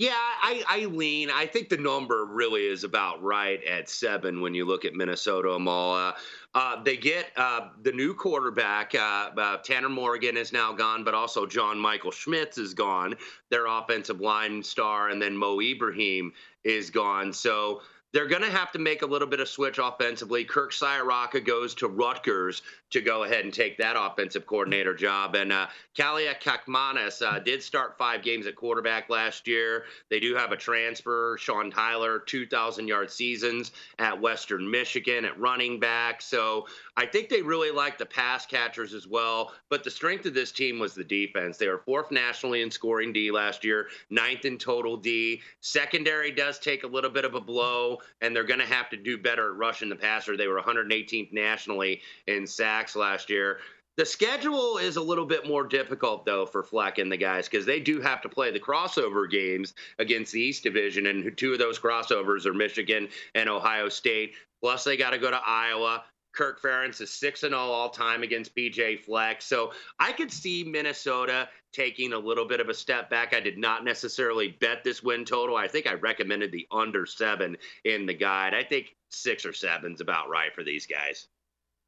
[0.00, 1.28] Yeah, I, I lean.
[1.30, 5.50] I think the number really is about right at seven when you look at Minnesota.
[5.50, 6.14] Amal.
[6.54, 8.94] Uh, they get uh, the new quarterback.
[8.94, 13.14] Uh, uh, Tanner Morgan is now gone, but also John Michael Schmitz is gone.
[13.50, 16.32] Their offensive line star, and then Mo Ibrahim
[16.64, 17.30] is gone.
[17.30, 17.82] So
[18.12, 20.44] they're going to have to make a little bit of switch offensively.
[20.44, 25.34] Kirk Ciarrocca goes to Rutgers to go ahead and take that offensive coordinator job.
[25.34, 29.84] And uh, Kaliakmanis uh, did start five games at quarterback last year.
[30.08, 35.78] They do have a transfer, Sean Tyler, 2,000 yard seasons at Western Michigan at running
[35.78, 36.20] back.
[36.20, 39.52] So I think they really like the pass catchers as well.
[39.68, 41.56] But the strength of this team was the defense.
[41.56, 45.40] They were fourth nationally in scoring D last year, ninth in total D.
[45.60, 48.96] Secondary does take a little bit of a blow, and they're going to have to
[48.96, 50.36] do better at rushing the passer.
[50.36, 53.58] They were 118th nationally in sacks last year.
[53.96, 57.66] The schedule is a little bit more difficult, though, for Fleck and the guys because
[57.66, 61.58] they do have to play the crossover games against the East Division, and two of
[61.58, 64.34] those crossovers are Michigan and Ohio State.
[64.62, 66.04] Plus, they got to go to Iowa.
[66.32, 69.42] Kirk Ferentz is 6 0 all time against PJ Fleck.
[69.42, 73.34] So I could see Minnesota taking a little bit of a step back.
[73.34, 75.56] I did not necessarily bet this win total.
[75.56, 78.54] I think I recommended the under seven in the guide.
[78.54, 81.28] I think six or seven's about right for these guys.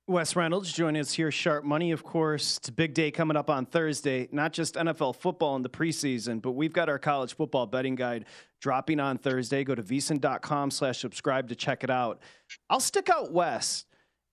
[0.09, 2.57] Wes Reynolds joining us here, Sharp Money, of course.
[2.57, 4.29] It's a big day coming up on Thursday.
[4.33, 8.25] Not just NFL football in the preseason, but we've got our college football betting guide
[8.61, 9.62] dropping on Thursday.
[9.62, 12.21] Go to vsin.com slash subscribe to check it out.
[12.69, 13.87] I'll stick out West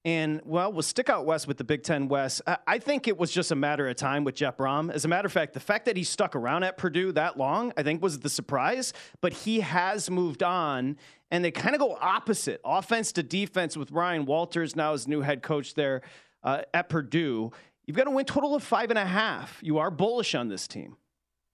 [0.06, 2.42] and well, we'll stick out west with the Big Ten West.
[2.66, 4.90] I think it was just a matter of time with Jeff Brohm.
[4.92, 7.74] As a matter of fact, the fact that he stuck around at Purdue that long,
[7.76, 8.94] I think, was the surprise.
[9.20, 10.98] But he has moved on,
[11.32, 15.22] and they kind of go opposite offense to defense with Ryan Walters now as new
[15.22, 16.02] head coach there
[16.44, 17.52] uh, at Purdue.
[17.86, 19.60] You've got a win total of five and a half.
[19.62, 20.96] You are bullish on this team.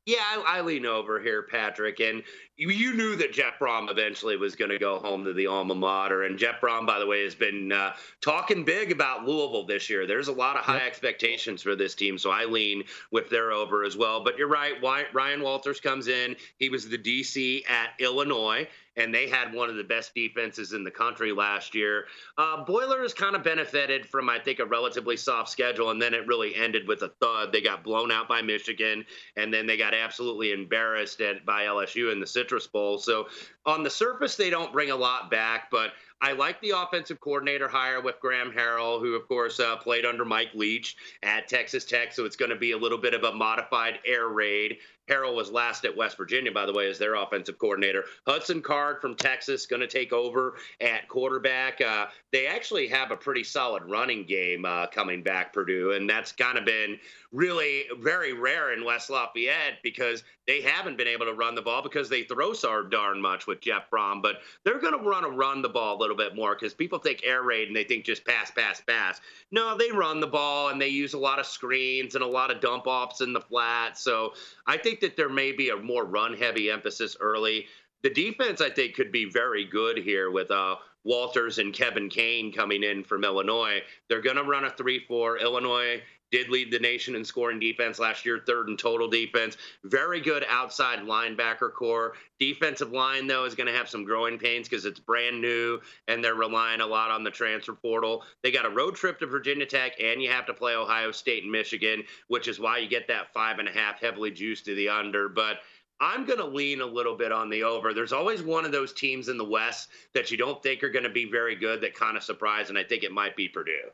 [0.05, 2.21] Yeah, I, I, lean over here, Patrick, and
[2.57, 5.73] you, you knew that Jeff Brohm eventually was going to go home to the alma
[5.73, 6.25] mater.
[6.25, 10.05] And Jeff Brohm, by the way, has been uh, talking big about Louisville this year.
[10.05, 10.85] There's a lot of high yep.
[10.85, 14.23] expectations for this team, so I lean with their over as well.
[14.23, 14.75] But you're right,
[15.11, 16.35] Ryan Walters comes in.
[16.59, 20.83] He was the DC at Illinois and they had one of the best defenses in
[20.83, 22.05] the country last year.
[22.37, 26.27] Uh, Boilers kind of benefited from, I think, a relatively soft schedule, and then it
[26.27, 27.51] really ended with a thud.
[27.51, 29.05] They got blown out by Michigan,
[29.35, 32.97] and then they got absolutely embarrassed at, by LSU in the Citrus Bowl.
[32.97, 33.27] So
[33.65, 37.67] on the surface, they don't bring a lot back, but I like the offensive coordinator
[37.67, 42.13] hire with Graham Harrell, who, of course, uh, played under Mike Leach at Texas Tech.
[42.13, 44.77] So it's going to be a little bit of a modified air raid.
[45.09, 48.05] Harrell was last at West Virginia, by the way, as their offensive coordinator.
[48.25, 51.79] Hudson Card from Texas going to take over at quarterback.
[51.79, 56.31] Uh, they actually have a pretty solid running game uh, coming back, Purdue, and that's
[56.31, 56.97] kind of been
[57.35, 61.81] really very rare in West Lafayette because they haven't been able to run the ball
[61.81, 64.21] because they throw so darn much with Jeff Brohm.
[64.21, 66.99] But they're going to run a run the ball a little bit more because people
[66.99, 69.19] think air raid and they think just pass, pass, pass.
[69.51, 72.51] No, they run the ball and they use a lot of screens and a lot
[72.51, 73.97] of dump offs in the flat.
[73.97, 74.33] So
[74.65, 77.65] I think that there may be a more run heavy emphasis early.
[78.03, 80.75] The defense, I think, could be very good here with uh,
[81.05, 83.81] Walters and Kevin Kane coming in from Illinois.
[84.09, 85.37] They're going to run a 3 4.
[85.39, 86.01] Illinois
[86.35, 89.55] did lead the nation in scoring defense last year, third in total defense.
[89.85, 92.15] Very good outside linebacker core.
[92.41, 95.79] Defensive line, though, is going to have some growing pains because it's brand new
[96.09, 98.21] and they're relying a lot on the transfer portal.
[98.43, 101.43] They got a road trip to Virginia Tech and you have to play Ohio State
[101.43, 104.75] and Michigan, which is why you get that five and a half heavily juiced to
[104.75, 105.29] the under.
[105.29, 105.59] But
[106.01, 107.93] I'm going to lean a little bit on the over.
[107.93, 111.03] There's always one of those teams in the West that you don't think are going
[111.03, 113.89] to be very good that kind of surprise, and I think it might be Purdue.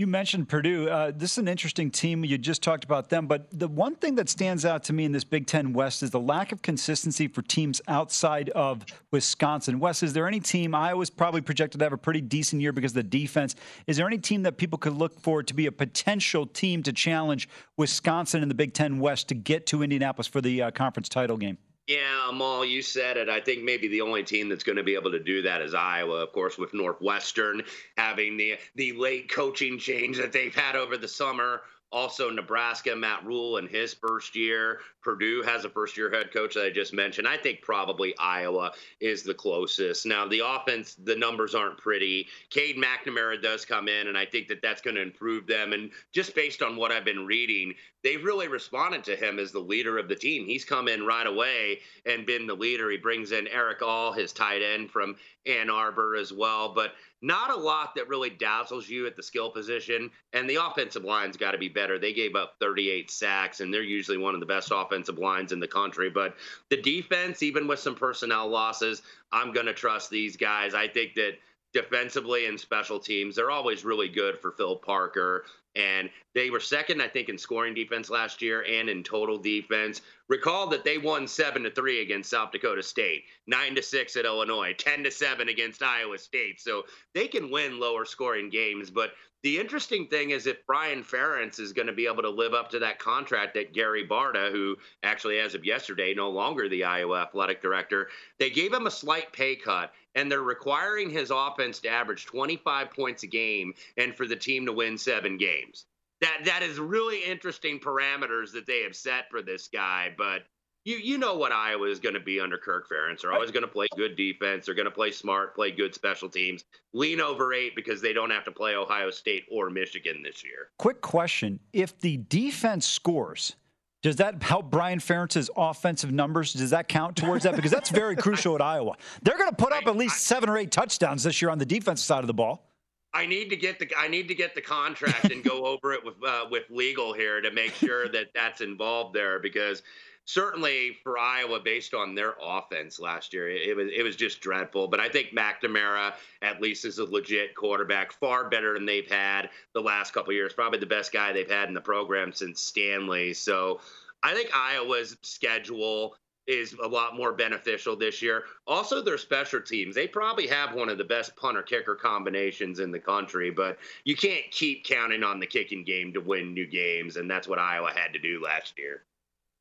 [0.00, 0.88] You mentioned Purdue.
[0.88, 2.24] Uh, this is an interesting team.
[2.24, 5.12] You just talked about them, but the one thing that stands out to me in
[5.12, 9.78] this Big Ten West is the lack of consistency for teams outside of Wisconsin.
[9.78, 10.74] Wes, is there any team?
[10.74, 13.56] Iowa's probably projected to have a pretty decent year because of the defense.
[13.86, 16.94] Is there any team that people could look for to be a potential team to
[16.94, 17.46] challenge
[17.76, 21.36] Wisconsin in the Big Ten West to get to Indianapolis for the uh, conference title
[21.36, 21.58] game?
[21.86, 23.28] Yeah, Amal, you said it.
[23.28, 25.74] I think maybe the only team that's going to be able to do that is
[25.74, 27.62] Iowa, of course, with Northwestern
[27.96, 31.62] having the the late coaching change that they've had over the summer.
[31.92, 34.80] Also, Nebraska, Matt Rhule in his first year.
[35.02, 37.26] Purdue has a first year head coach that I just mentioned.
[37.26, 40.06] I think probably Iowa is the closest.
[40.06, 42.28] Now, the offense, the numbers aren't pretty.
[42.50, 45.72] Cade McNamara does come in, and I think that that's going to improve them.
[45.72, 47.74] And just based on what I've been reading,
[48.04, 50.46] they've really responded to him as the leader of the team.
[50.46, 52.90] He's come in right away and been the leader.
[52.90, 55.16] He brings in Erick All, his tight end from
[55.46, 56.72] Ann Arbor as well.
[56.74, 60.10] But not a lot that really dazzles you at the skill position.
[60.32, 61.98] And the offensive line's got to be better.
[61.98, 65.60] They gave up 38 sacks, and they're usually one of the best offensive lines in
[65.60, 66.10] the country.
[66.10, 66.34] But
[66.70, 69.02] the defense, even with some personnel losses,
[69.32, 70.74] I'm going to trust these guys.
[70.74, 71.38] I think that
[71.72, 75.44] defensively and special teams, they're always really good for Phil Parker.
[75.76, 80.00] And they were second, I think, in scoring defense last year and in total defense.
[80.30, 84.24] Recall that they won seven to three against South Dakota State, nine to six at
[84.24, 86.60] Illinois, ten to seven against Iowa State.
[86.60, 88.92] So they can win lower scoring games.
[88.92, 89.10] But
[89.42, 92.70] the interesting thing is if Brian Ferentz is going to be able to live up
[92.70, 97.22] to that contract that Gary Barta, who actually as of yesterday no longer the Iowa
[97.22, 98.08] athletic director,
[98.38, 102.92] they gave him a slight pay cut and they're requiring his offense to average 25
[102.92, 105.86] points a game and for the team to win seven games.
[106.20, 110.42] That that is really interesting parameters that they have set for this guy, but
[110.84, 113.22] you you know what Iowa is going to be under Kirk Ferentz.
[113.22, 114.66] They're always going to play good defense.
[114.66, 116.64] They're going to play smart, play good special teams.
[116.94, 120.70] Lean over eight because they don't have to play Ohio State or Michigan this year.
[120.78, 123.56] Quick question: If the defense scores,
[124.02, 126.54] does that help Brian Ferentz's offensive numbers?
[126.54, 127.56] Does that count towards that?
[127.56, 128.96] Because that's very crucial at Iowa.
[129.22, 131.66] They're going to put up at least seven or eight touchdowns this year on the
[131.66, 132.69] defensive side of the ball.
[133.12, 136.04] I need to get the I need to get the contract and go over it
[136.04, 139.82] with uh, with legal here to make sure that that's involved there because
[140.24, 144.88] certainly for Iowa, based on their offense last year, it, was it was just dreadful.
[144.88, 149.50] But I think McNamara at least is a legit quarterback, far better than they've had
[149.74, 150.52] the last couple years.
[150.52, 153.34] Probably the best guy they've had in the program since Stanley.
[153.34, 153.80] So
[154.22, 156.14] I think Iowa's schedule
[156.46, 158.44] is a lot more beneficial this year.
[158.66, 159.94] Also, their special teams.
[159.94, 164.16] They probably have one of the best punter kicker combinations in the country, but you
[164.16, 167.92] can't keep counting on the kicking game to win new games, and that's what Iowa
[167.94, 169.04] had to do last year.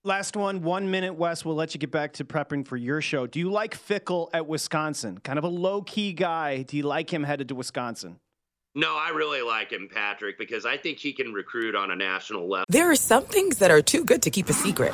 [0.06, 1.44] Last one, one minute, Wes.
[1.44, 3.28] We'll let you get back to prepping for your show.
[3.28, 5.18] Do you like Fickell at Wisconsin?
[5.20, 6.64] Kind of a low key guy.
[6.64, 8.18] Do you like him headed to Wisconsin?
[8.76, 12.48] No, I really like him, Patrick, because I think he can recruit on a national
[12.48, 12.66] level.
[12.70, 14.94] There are some things that are too good to keep a secret,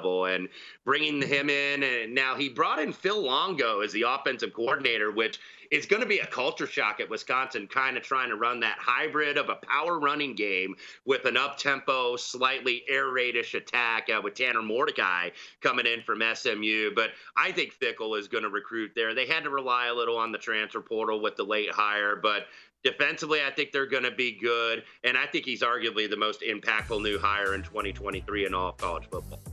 [0.00, 0.48] and
[0.84, 1.82] bringing him in.
[1.82, 5.38] And now he brought in Phil Longo as the offensive coordinator, which
[5.70, 8.76] is going to be a culture shock at Wisconsin, kind of trying to run that
[8.78, 10.74] hybrid of a power running game
[11.06, 15.30] with an up tempo, slightly air raidish attack uh, with Tanner Mordecai
[15.60, 16.90] coming in from SMU.
[16.94, 19.14] But I think Fickell is going to recruit there.
[19.14, 22.46] They had to rely a little on the transfer portal with the late hire, but
[22.84, 26.40] Defensively, I think they're going to be good, and I think he's arguably the most
[26.40, 29.51] impactful new hire in 2023 in all of college football.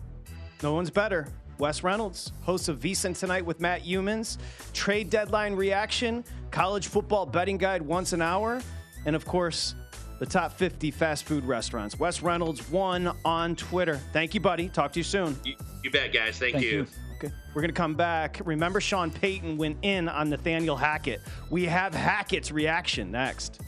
[0.62, 1.28] No one's better.
[1.58, 4.38] Wes Reynolds, host of VSiN tonight with Matt Youmans,
[4.74, 8.62] trade deadline reaction, college football betting guide once an hour,
[9.06, 9.76] and of course,
[10.20, 11.98] the top 50 fast food restaurants.
[12.00, 14.00] Wes Reynolds one on Twitter.
[14.12, 14.70] Thank you, buddy.
[14.70, 15.38] Talk to you soon.
[15.44, 16.38] You, you bet, guys.
[16.38, 16.72] Thank, Thank you.
[16.72, 16.88] you.
[17.16, 17.34] Okay.
[17.54, 18.42] We're going to come back.
[18.46, 21.22] Remember, Sean Payton went in on Nathaniel Hackett.
[21.50, 23.62] We have Hackett's reaction next.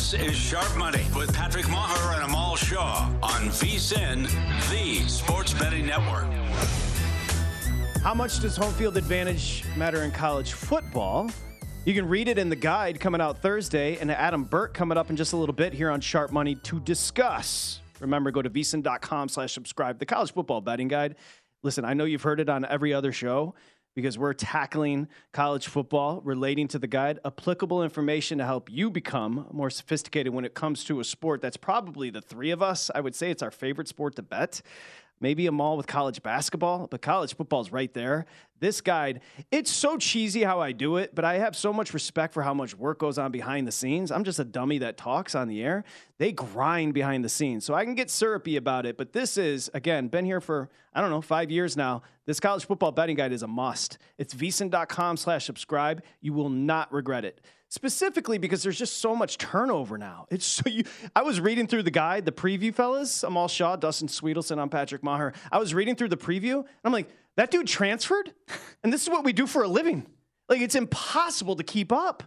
[0.00, 4.22] This is Sharp Money with Patrick Meagher and Amal Shah on VSIN,
[4.70, 6.24] the Sports Betting Network.
[8.02, 11.30] How much does home field advantage matter in college football?
[11.84, 15.10] You can read it in the guide coming out Thursday, and Adam Burke coming up
[15.10, 17.82] in just a little bit here on Sharp Money to discuss.
[18.00, 21.16] Remember, go to vsin.com slash subscribe, the college football betting guide.
[21.62, 23.54] Listen, I know you've heard it on every other show
[23.94, 29.46] because we're tackling college football relating to the guide, applicable information to help you become
[29.52, 32.90] more sophisticated when it comes to a sport that's probably the three of us.
[32.94, 34.62] I would say it's our favorite sport to bet
[35.20, 38.26] maybe Amal with college basketball, but college football is right there.
[38.58, 42.34] This guide, it's so cheesy how I do it, but I have so much respect
[42.34, 44.10] for how much work goes on behind the scenes.
[44.10, 45.84] I'm just a dummy that talks on the air.
[46.18, 47.64] They grind behind the scenes.
[47.64, 51.00] So I can get syrupy about it, but this is, again, been here for, I
[51.00, 52.02] don't know, five years now.
[52.26, 53.96] This college football betting guide is a must.
[54.18, 56.02] It's vsin.com slash subscribe.
[56.20, 57.40] You will not regret it
[57.70, 60.26] specifically because there's just so much turnover now.
[60.30, 60.84] It's so you.
[61.16, 63.22] I was reading through the guide, the preview, fellas.
[63.22, 65.34] Amal Shah, Dustin Swedelson, I'm Patrick Meagher.
[65.50, 68.34] I was reading through the preview, and I'm like, that dude transferred,
[68.84, 70.06] and this is what we do for a living.
[70.48, 72.24] Like it's impossible to keep up.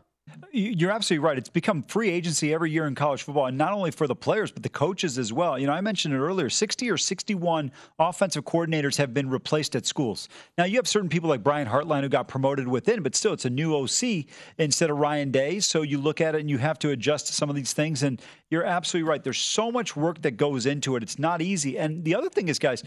[0.55, 1.37] You're absolutely right.
[1.37, 4.51] It's become free agency every year in college football, and not only for the players,
[4.51, 5.57] but the coaches as well.
[5.57, 9.85] You know, I mentioned it earlier 60 or 61 offensive coordinators have been replaced at
[9.85, 10.29] schools.
[10.57, 13.45] Now, you have certain people like Brian Hartline who got promoted within, but still, it's
[13.45, 14.25] a new OC
[14.59, 15.59] instead of Ryan Day.
[15.59, 18.03] So you look at it and you have to adjust to some of these things.
[18.03, 19.23] And you're absolutely right.
[19.23, 21.03] There's so much work that goes into it.
[21.03, 21.77] It's not easy.
[21.79, 22.83] And the other thing is, guys,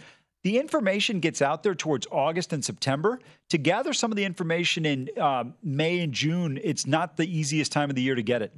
[0.47, 3.18] the information gets out there towards August and September.
[3.49, 7.72] To gather some of the information in uh, May and June, it's not the easiest
[7.72, 8.53] time of the year to get it.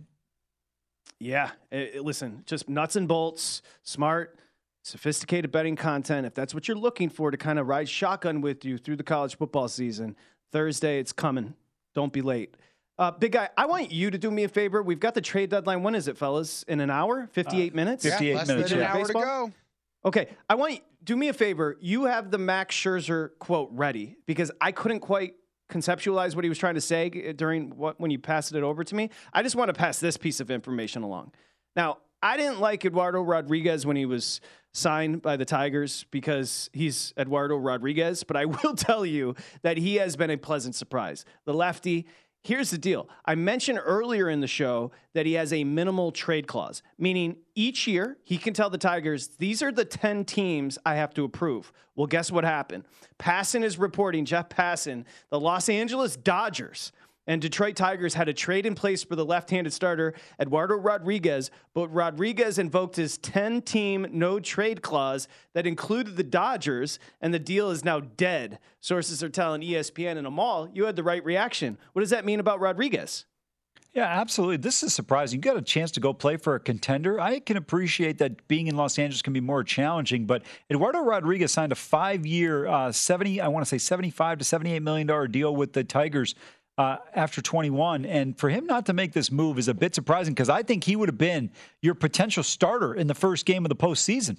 [1.19, 1.53] Yeah.
[1.73, 4.39] It, it, listen, just nuts and bolts, smart,
[4.85, 6.27] sophisticated betting content.
[6.27, 9.03] If that's what you're looking for to kind of ride shotgun with you through the
[9.03, 10.15] college football season,
[10.53, 11.55] Thursday, it's coming.
[11.95, 12.55] Don't be late.
[12.99, 14.83] Uh, big guy, I want you to do me a favor.
[14.83, 15.83] We've got the trade deadline.
[15.83, 16.65] When is it, fellas?
[16.65, 17.31] In an hour?
[17.33, 18.05] 58 uh, minutes?
[18.05, 18.71] 58 yeah, minutes.
[18.73, 19.53] Than an hour to go.
[20.09, 21.77] Okay, I want do me a favor.
[21.83, 25.35] You have the Max Scherzer quote ready because I couldn't quite
[25.71, 28.95] conceptualize what he was trying to say during what when you passed it over to
[28.95, 29.11] me.
[29.35, 31.33] I just want to pass this piece of information along.
[31.77, 34.41] Now, I didn't like Eduardo Rodriguez when he was
[34.73, 39.97] signed by the Tigers because he's Eduardo Rodriguez, but I will tell you that he
[39.97, 41.27] has been a pleasant surprise.
[41.45, 42.07] The lefty,
[42.43, 43.09] Here's the deal.
[43.25, 47.87] I mentioned earlier in the show that he has a minimal trade clause, meaning each
[47.87, 51.73] year he can tell the Tigers, these are the 10 teams I have to approve.
[51.97, 52.85] Well, guess what happened?
[53.19, 56.93] Passan is reporting, Jeff Passan, the Los Angeles Dodgers
[57.29, 61.51] and Detroit Tigers had a trade in place for the left handed starter, Eduardo Rodriguez,
[61.75, 67.39] but Rodriguez invoked his 10 team no trade clause that included the Dodgers, and the
[67.39, 68.59] deal is now dead.
[68.81, 71.77] Sources are telling ESPN and Amal, you had the right reaction.
[71.93, 73.27] What does that mean about Rodriguez?
[73.95, 74.59] Yeah, absolutely.
[74.59, 75.39] This is surprising.
[75.39, 77.19] You got a chance to go play for a contender.
[77.19, 81.53] I can appreciate that being in Los Angeles can be more challenging, but Eduardo Rodriguez
[81.53, 85.57] signed a five-year, uh, seventy, I want to say seventy-five to seventy-eight million dollar deal
[85.57, 86.35] with the Tigers
[86.79, 88.07] uh, after 21.
[88.07, 90.85] And for him not to make this move is a bit surprising because I think
[90.85, 91.51] he would have been
[91.83, 94.39] your potential starter in the first game of the postseason.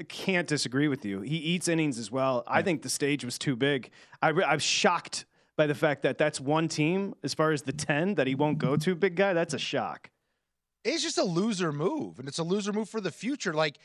[0.00, 1.20] I can't disagree with you.
[1.20, 2.44] He eats innings as well.
[2.46, 3.90] I think the stage was too big.
[4.22, 5.26] I am shocked
[5.58, 8.56] by the fact that that's one team as far as the 10 that he won't
[8.56, 9.34] go to, big guy.
[9.34, 10.08] That's a shock.
[10.84, 13.52] It's just a loser move, and it's a loser move for the future.
[13.52, 13.76] Like,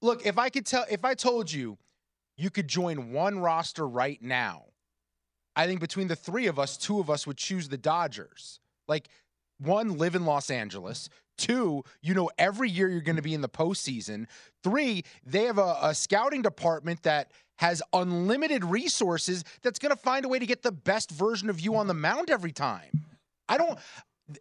[0.00, 1.78] look, if I could tell, if I told you
[2.36, 4.66] you could join one roster right now,
[5.56, 8.60] I think between the three of us, two of us would choose the Dodgers.
[8.88, 9.08] Like,
[9.58, 11.08] one, live in Los Angeles.
[11.36, 14.26] Two, you know, every year you're going to be in the postseason.
[14.62, 20.24] Three, they have a, a scouting department that has unlimited resources that's going to find
[20.24, 23.04] a way to get the best version of you on the mound every time.
[23.48, 23.78] I don't,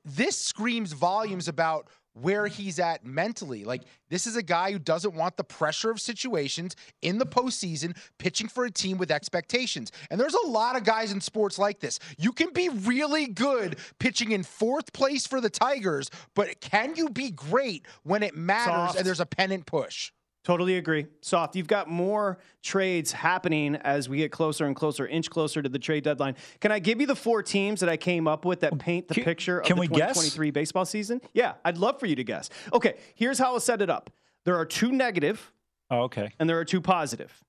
[0.05, 3.64] this screams volumes about where he's at mentally.
[3.64, 7.95] Like, this is a guy who doesn't want the pressure of situations in the postseason,
[8.18, 9.91] pitching for a team with expectations.
[10.10, 11.99] And there's a lot of guys in sports like this.
[12.18, 17.10] You can be really good pitching in fourth place for the Tigers, but can you
[17.10, 18.97] be great when it matters Soft.
[18.97, 20.12] and there's a pennant push?
[20.43, 21.05] Totally agree.
[21.21, 25.67] Soft, you've got more trades happening as we get closer and closer, inch closer to
[25.67, 26.35] the trade deadline.
[26.61, 29.15] Can I give you the four teams that I came up with that paint the
[29.15, 30.53] can, picture of the 2023 guess?
[30.53, 31.19] baseball season?
[31.33, 32.49] Yeah, I'd love for you to guess.
[32.71, 34.09] Okay, here's how I'll set it up.
[34.45, 35.51] There are two negative.
[35.91, 36.31] Oh, okay.
[36.39, 37.43] And there are two positive.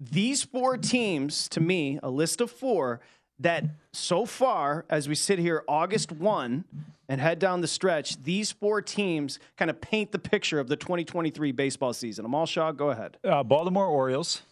[0.00, 3.00] These four teams, to me, a list of four,
[3.42, 6.64] that so far, as we sit here August 1
[7.08, 10.76] and head down the stretch, these four teams kind of paint the picture of the
[10.76, 12.24] 2023 baseball season.
[12.24, 13.18] Amal Shah, go ahead.
[13.24, 14.42] Uh, Baltimore Orioles.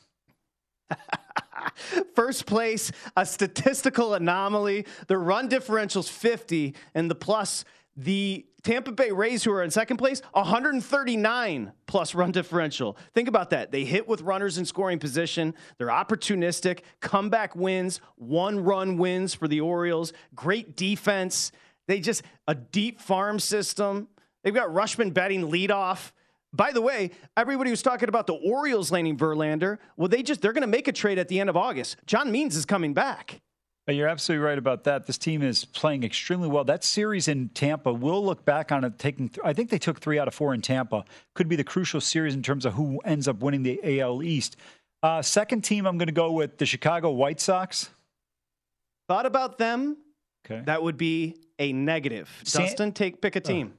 [2.14, 4.86] First place, a statistical anomaly.
[5.06, 7.64] The run differential's 50, and the plus
[7.96, 12.96] the Tampa Bay Rays, who are in second place, 139 plus run differential.
[13.14, 13.72] Think about that.
[13.72, 15.54] They hit with runners in scoring position.
[15.78, 16.80] They're opportunistic.
[17.00, 20.12] Comeback wins, one run wins for the Orioles.
[20.34, 21.52] Great defense.
[21.88, 24.08] They just, a deep farm system.
[24.44, 26.12] They've got Rutschman batting leadoff.
[26.52, 29.78] By the way, everybody was talking about the Orioles landing Verlander.
[29.96, 31.96] Well, they just, they're going to make a trade at the end of August.
[32.06, 33.40] John Means is coming back.
[33.90, 35.06] You're absolutely right about that.
[35.06, 36.64] This team is playing extremely well.
[36.64, 40.00] That series in Tampa, we'll look back on it taking, th- I think they took
[40.00, 41.04] three out of four in Tampa.
[41.34, 44.56] Could be the crucial series in terms of who ends up winning the AL East.
[45.02, 47.90] Uh, second team, I'm going to go with the Chicago White Sox.
[49.08, 49.96] Thought about them.
[50.46, 50.62] Okay.
[50.64, 52.28] That would be a negative.
[52.44, 53.72] San- Dustin, take pick a team.
[53.74, 53.76] Oh.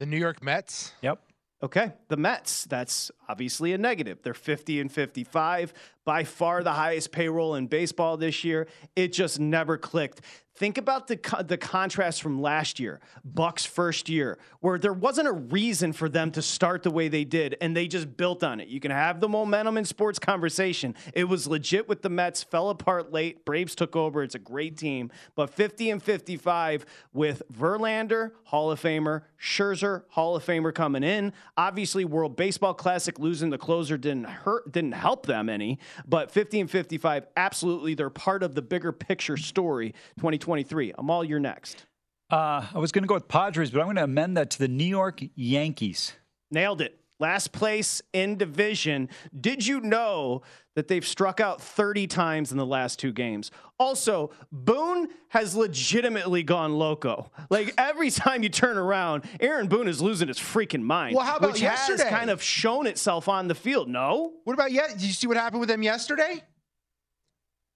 [0.00, 0.92] The New York Mets.
[1.02, 1.20] Yep.
[1.64, 2.66] Okay, the Mets.
[2.66, 4.18] That's obviously a negative.
[4.22, 5.72] They're 50 and 55,
[6.04, 8.68] by far the highest payroll in baseball this year.
[8.94, 10.20] It just never clicked.
[10.56, 15.32] Think about the the contrast from last year, Buck's first year, where there wasn't a
[15.32, 18.68] reason for them to start the way they did, and they just built on it.
[18.68, 20.94] You can have the momentum in sports conversation.
[21.12, 23.44] It was legit with the Mets, fell apart late.
[23.44, 24.22] Braves took over.
[24.22, 30.36] It's a great team, but 50 and 55 with Verlander, Hall of Famer, Scherzer, Hall
[30.36, 31.32] of Famer coming in.
[31.56, 36.60] Obviously, World Baseball Classic losing the closer didn't hurt, didn't help them any, but 50
[36.60, 39.92] and 55, absolutely, they're part of the bigger picture story.
[40.20, 40.43] 20.
[40.44, 40.92] 2023.
[40.98, 41.86] Amal, you're next.
[42.30, 44.58] Uh, I was going to go with Padres, but I'm going to amend that to
[44.58, 46.12] the New York Yankees.
[46.50, 46.98] Nailed it.
[47.20, 49.08] Last place in division.
[49.40, 50.42] Did you know
[50.74, 53.52] that they've struck out 30 times in the last two games?
[53.78, 57.30] Also, Boone has legitimately gone loco.
[57.50, 61.14] Like every time you turn around, Aaron Boone is losing his freaking mind.
[61.16, 62.02] Well, how about which yesterday?
[62.02, 63.88] Has kind of shown itself on the field.
[63.88, 64.32] No.
[64.42, 64.90] What about yet?
[64.90, 66.42] Did you see what happened with them yesterday?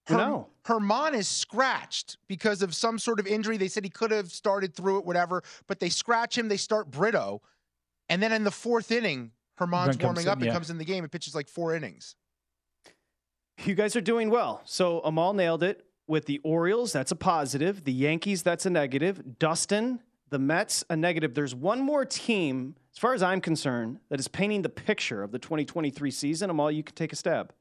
[0.09, 0.47] Her- no.
[0.65, 3.57] Germán is scratched because of some sort of injury.
[3.57, 6.47] They said he could have started through it, whatever, but they scratch him.
[6.47, 7.41] They start Brito.
[8.07, 11.03] And then in the fourth inning, Germán's warming up in, and comes in the game
[11.03, 12.15] and pitches like four innings.
[13.65, 14.61] You guys are doing well.
[14.65, 16.93] So Amal nailed it with the Orioles.
[16.93, 17.83] That's a positive.
[17.83, 19.37] The Yankees, that's a negative.
[19.37, 19.99] Dustin,
[20.29, 21.33] the Mets, a negative.
[21.33, 25.31] There's one more team, as far as I'm concerned, that is painting the picture of
[25.31, 26.49] the 2023 season.
[26.49, 27.53] Amal, you can take a stab.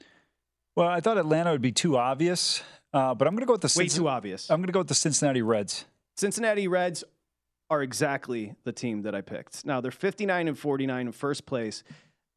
[0.78, 2.62] Well, I thought Atlanta would be too obvious,
[2.94, 4.48] uh, but I'm going to go with the way too obvious.
[4.48, 5.86] I'm going to go with the Cincinnati Reds.
[6.16, 7.02] Cincinnati Reds
[7.68, 9.66] are exactly the team that I picked.
[9.66, 11.82] Now they're 59 and 49 in first place.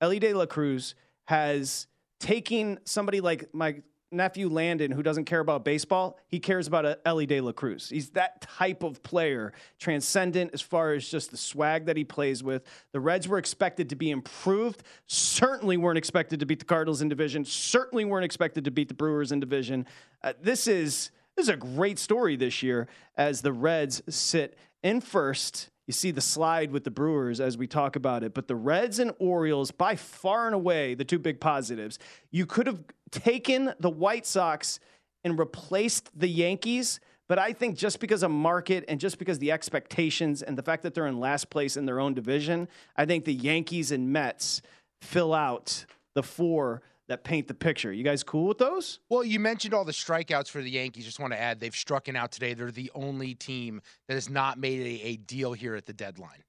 [0.01, 1.85] Elly De La Cruz has
[2.19, 6.99] taken somebody like my nephew Landon, who doesn't care about baseball, he cares about a
[7.05, 7.89] Elly De La Cruz.
[7.89, 12.43] He's that type of player, transcendent as far as just the swag that he plays
[12.43, 12.63] with.
[12.91, 14.83] The Reds were expected to be improved.
[15.07, 17.45] Certainly weren't expected to beat the Cardinals in division.
[17.45, 19.87] Certainly weren't expected to beat the Brewers in division.
[20.23, 22.87] Uh, this is this is a great story this year
[23.17, 27.67] as the Reds sit in first you see the slide with the Brewers as we
[27.67, 31.41] talk about it, but the Reds and Orioles, by far and away, the two big
[31.41, 31.99] positives.
[32.31, 32.79] You could have
[33.11, 34.79] taken the White Sox
[35.25, 39.51] and replaced the Yankees, but I think just because of market and just because the
[39.51, 43.25] expectations and the fact that they're in last place in their own division, I think
[43.25, 44.61] the Yankees and Mets
[45.01, 45.85] fill out
[46.15, 47.91] the four that paint the picture.
[47.91, 48.99] You guys cool with those?
[49.09, 51.05] Well, you mentioned all the strikeouts for the Yankees.
[51.05, 52.53] Just want to add they've struck out today.
[52.53, 56.43] They're the only team that has not made a, a deal here at the deadline.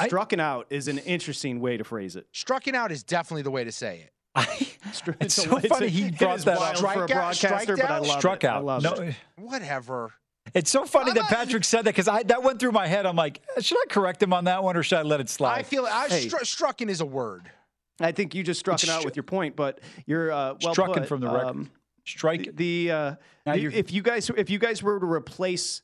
[0.00, 2.26] Strucken out is an interesting way to phrase it.
[2.32, 4.12] Strucken out is definitely the way to say it.
[4.34, 4.46] I,
[5.20, 6.78] it's so funny he brought that up.
[6.78, 8.46] for a broadcaster, but I love Struck it.
[8.46, 8.56] out.
[8.56, 9.14] I love no, it.
[9.36, 10.12] Whatever.
[10.54, 13.06] It's so funny that Patrick said that because I that went through my head.
[13.06, 15.58] I'm like, should I correct him on that one or should I let it slide?
[15.58, 16.26] I feel I, Hey.
[16.26, 17.50] stru- strucken is a word.
[18.00, 20.54] I think you just struck It's it out stru- with your point, but you're uh,
[20.62, 21.08] well Strucken put.
[21.08, 21.46] from the record.
[21.46, 21.70] Um,
[22.04, 22.56] Strike.
[22.56, 23.14] the uh,
[23.46, 25.82] the- if you guys if you guys were to replace,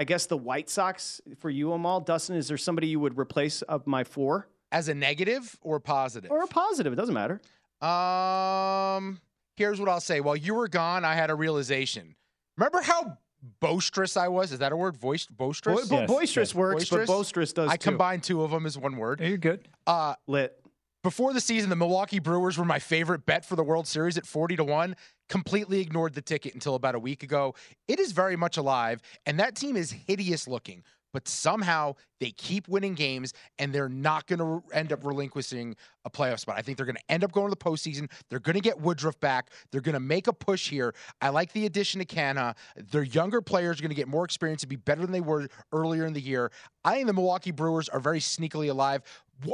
[0.00, 3.62] I guess the White Sox for you, Amal Dustin, is there somebody you would replace
[3.62, 6.30] of my four As a negative or positive?
[6.30, 6.92] or a positive?
[6.92, 7.40] It doesn't matter.
[7.80, 9.20] Um,
[9.56, 10.20] here's what I'll say.
[10.20, 12.16] While you were gone, I had a realization.
[12.56, 13.18] Remember how
[13.60, 14.52] boisterous I was?
[14.52, 14.96] Is that a word?
[14.96, 15.88] Voice boisterous?
[15.88, 16.54] Bo- Yes, boisterous yes.
[16.54, 17.06] works, Boisterous?
[17.06, 17.90] but boisterous does I too.
[17.90, 19.20] combined two of them as one word.
[19.20, 19.68] You're good.
[19.86, 20.58] Uh, lit.
[21.04, 24.26] Before the season, the Milwaukee Brewers were my favorite bet for the World Series at
[24.26, 24.96] 40 to 1.
[25.28, 27.54] Completely ignored the ticket until about a week ago.
[27.86, 30.82] It is very much alive, and that team is hideous looking.
[31.14, 36.10] But somehow they keep winning games, and they're not going to end up relinquishing a
[36.10, 36.56] playoff spot.
[36.58, 38.10] I think they're going to end up going to the postseason.
[38.28, 39.50] They're going to get Woodruff back.
[39.70, 40.92] They're going to make a push here.
[41.22, 42.56] I like the addition of Canha.
[42.90, 45.48] Their younger players are going to get more experience and be better than they were
[45.72, 46.50] earlier in the year.
[46.84, 49.02] I think the Milwaukee Brewers are very sneakily alive.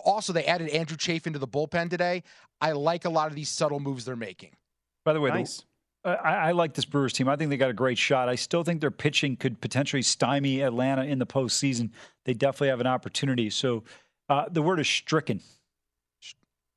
[0.05, 2.23] Also, they added Andrew Chafe to the bullpen today.
[2.63, 4.57] I like a lot of these subtle moves they're making.
[5.05, 5.65] By the way, the- Nice.
[6.05, 7.29] I, I like this Brewers team.
[7.29, 8.29] I think they got a great shot.
[8.29, 11.91] I still think their pitching could potentially stymie Atlanta in the postseason.
[12.25, 13.51] They definitely have an opportunity.
[13.51, 13.85] So
[14.29, 15.41] uh, the word is stricken.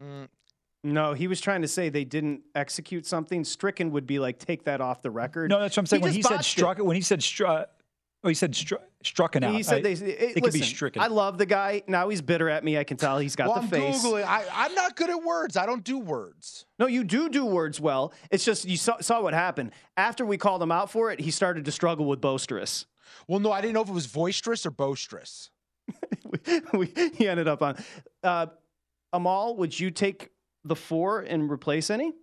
[0.02, 0.28] Mm,
[0.84, 3.46] No, he was trying to say they didn't execute something.
[3.46, 5.50] Stricken would be like take that off the record.
[5.50, 6.02] No, that's what I'm saying.
[6.02, 6.60] He when he said botched it.
[6.60, 7.70] struck, when he said struck,
[8.24, 9.54] oh, he said stru- strucken out.
[9.54, 9.92] He said I- they.
[9.94, 11.02] It, it could be listen, stricken.
[11.02, 11.84] I love the guy.
[11.88, 12.78] Now he's bitter at me.
[12.78, 14.04] I can tell he's got well, the I'm face.
[14.04, 14.26] Googling.
[14.26, 15.58] I, I'm not good at words.
[15.58, 16.66] I don't do words.
[16.80, 18.14] No, you do do words well.
[18.32, 21.20] It's just you saw, saw what happened after we called him out for it.
[21.20, 22.86] He started to struggle with boisterous.
[23.28, 25.50] Well, no, I didn't know if it was boisterous or boisterous.
[26.74, 27.78] we, he ended up on.
[28.24, 28.48] Uh,
[29.12, 30.30] Amal, would you take
[30.64, 32.14] the four and replace any?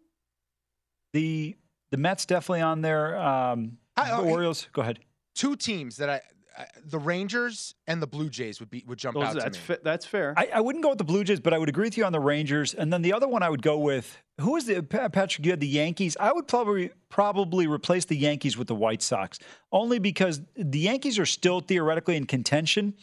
[1.12, 1.56] the
[1.90, 3.18] the Mets definitely on there.
[3.18, 4.30] Um, I- the okay.
[4.30, 4.68] Orioles.
[4.72, 5.00] Go ahead.
[5.40, 6.20] Two teams that I,
[6.58, 9.56] I the Rangers and the Blue Jays would be would jump out Those, to that's
[9.56, 9.64] me.
[9.64, 10.34] fa- that's fair.
[10.36, 12.12] I, I wouldn't go with the Blue Jays, but I would agree with you on
[12.12, 12.74] the Rangers.
[12.74, 15.46] And then the other one I would go with who is the Patrick?
[15.46, 16.14] You had the Yankees.
[16.20, 19.38] I would probably probably replace the Yankees with the White Sox,
[19.72, 22.94] only because the Yankees are still theoretically in contention.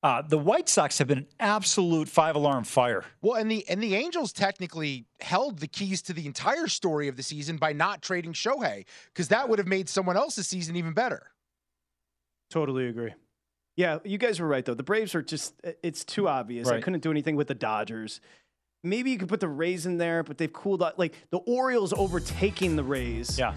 [0.00, 3.04] Uh, the White Sox have been an absolute five alarm fire.
[3.20, 7.16] Well, and the and the Angels technically held the keys to the entire story of
[7.16, 10.92] the season by not trading Shohei because that would have made someone else's season even
[10.92, 11.32] better.
[12.50, 13.14] Totally agree.
[13.76, 14.74] Yeah, you guys were right though.
[14.74, 16.68] The Braves are just it's too obvious.
[16.68, 18.20] I couldn't do anything with the Dodgers.
[18.84, 20.98] Maybe you could put the Rays in there, but they've cooled out.
[20.98, 23.38] Like the Orioles overtaking the Rays.
[23.38, 23.54] Yeah.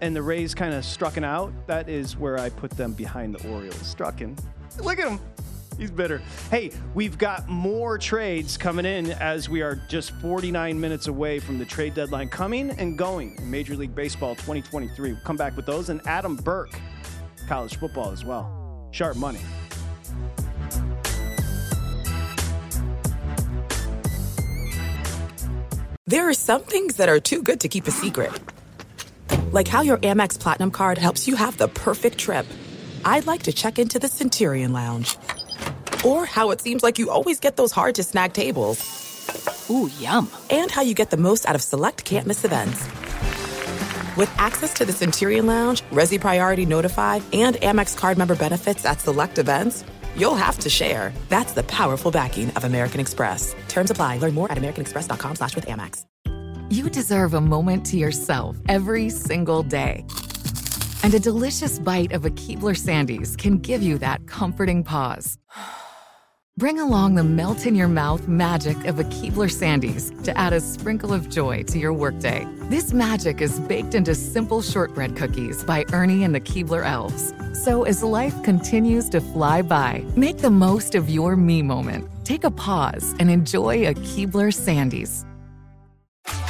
[0.00, 1.52] And the Rays kind of strucken out.
[1.66, 3.94] That is where I put them behind the Orioles.
[3.94, 4.38] Strucken.
[4.82, 5.20] Look at him.
[5.76, 6.22] He's bitter.
[6.50, 11.58] Hey, we've got more trades coming in as we are just 49 minutes away from
[11.58, 15.12] the trade deadline coming and going in Major League Baseball 2023.
[15.12, 16.78] We'll come back with those and Adam Burke,
[17.48, 18.88] college football as well.
[18.90, 19.40] Sharp money.
[26.06, 28.30] There are some things that are too good to keep a secret.
[29.52, 32.46] Like how your Amex Platinum card helps you have the perfect trip.
[33.04, 35.16] I'd like to check into the Centurion Lounge.
[36.04, 38.78] Or how it seems like you always get those hard to snag tables.
[39.70, 40.28] Ooh, yum.
[40.50, 42.86] And how you get the most out of select can't miss events.
[44.16, 49.00] With access to the Centurion Lounge, Resy Priority Notify, and Amex card member benefits at
[49.00, 49.84] select events,
[50.16, 51.12] you'll have to share.
[51.30, 53.56] That's the powerful backing of American Express.
[53.66, 54.18] Terms apply.
[54.18, 56.04] Learn more at americanexpress.com slash with Amex.
[56.70, 60.06] You deserve a moment to yourself every single day.
[61.02, 65.38] And a delicious bite of a Keebler Sandies can give you that comforting pause.
[66.56, 70.60] Bring along the melt in your mouth magic of a Keebler Sandies to add a
[70.60, 72.46] sprinkle of joy to your workday.
[72.70, 77.34] This magic is baked into simple shortbread cookies by Ernie and the Keebler Elves.
[77.64, 82.08] So as life continues to fly by, make the most of your me moment.
[82.24, 85.24] Take a pause and enjoy a Keebler Sandies.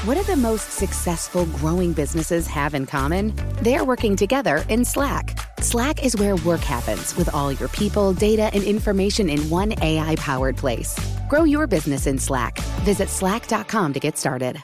[0.05, 3.33] What do the most successful growing businesses have in common?
[3.63, 5.54] They're working together in Slack.
[5.65, 10.15] Slack is where work happens with all your people, data, and information in one AI
[10.17, 10.95] powered place.
[11.31, 12.59] Grow your business in Slack.
[12.85, 14.63] Visit slack.com to get started.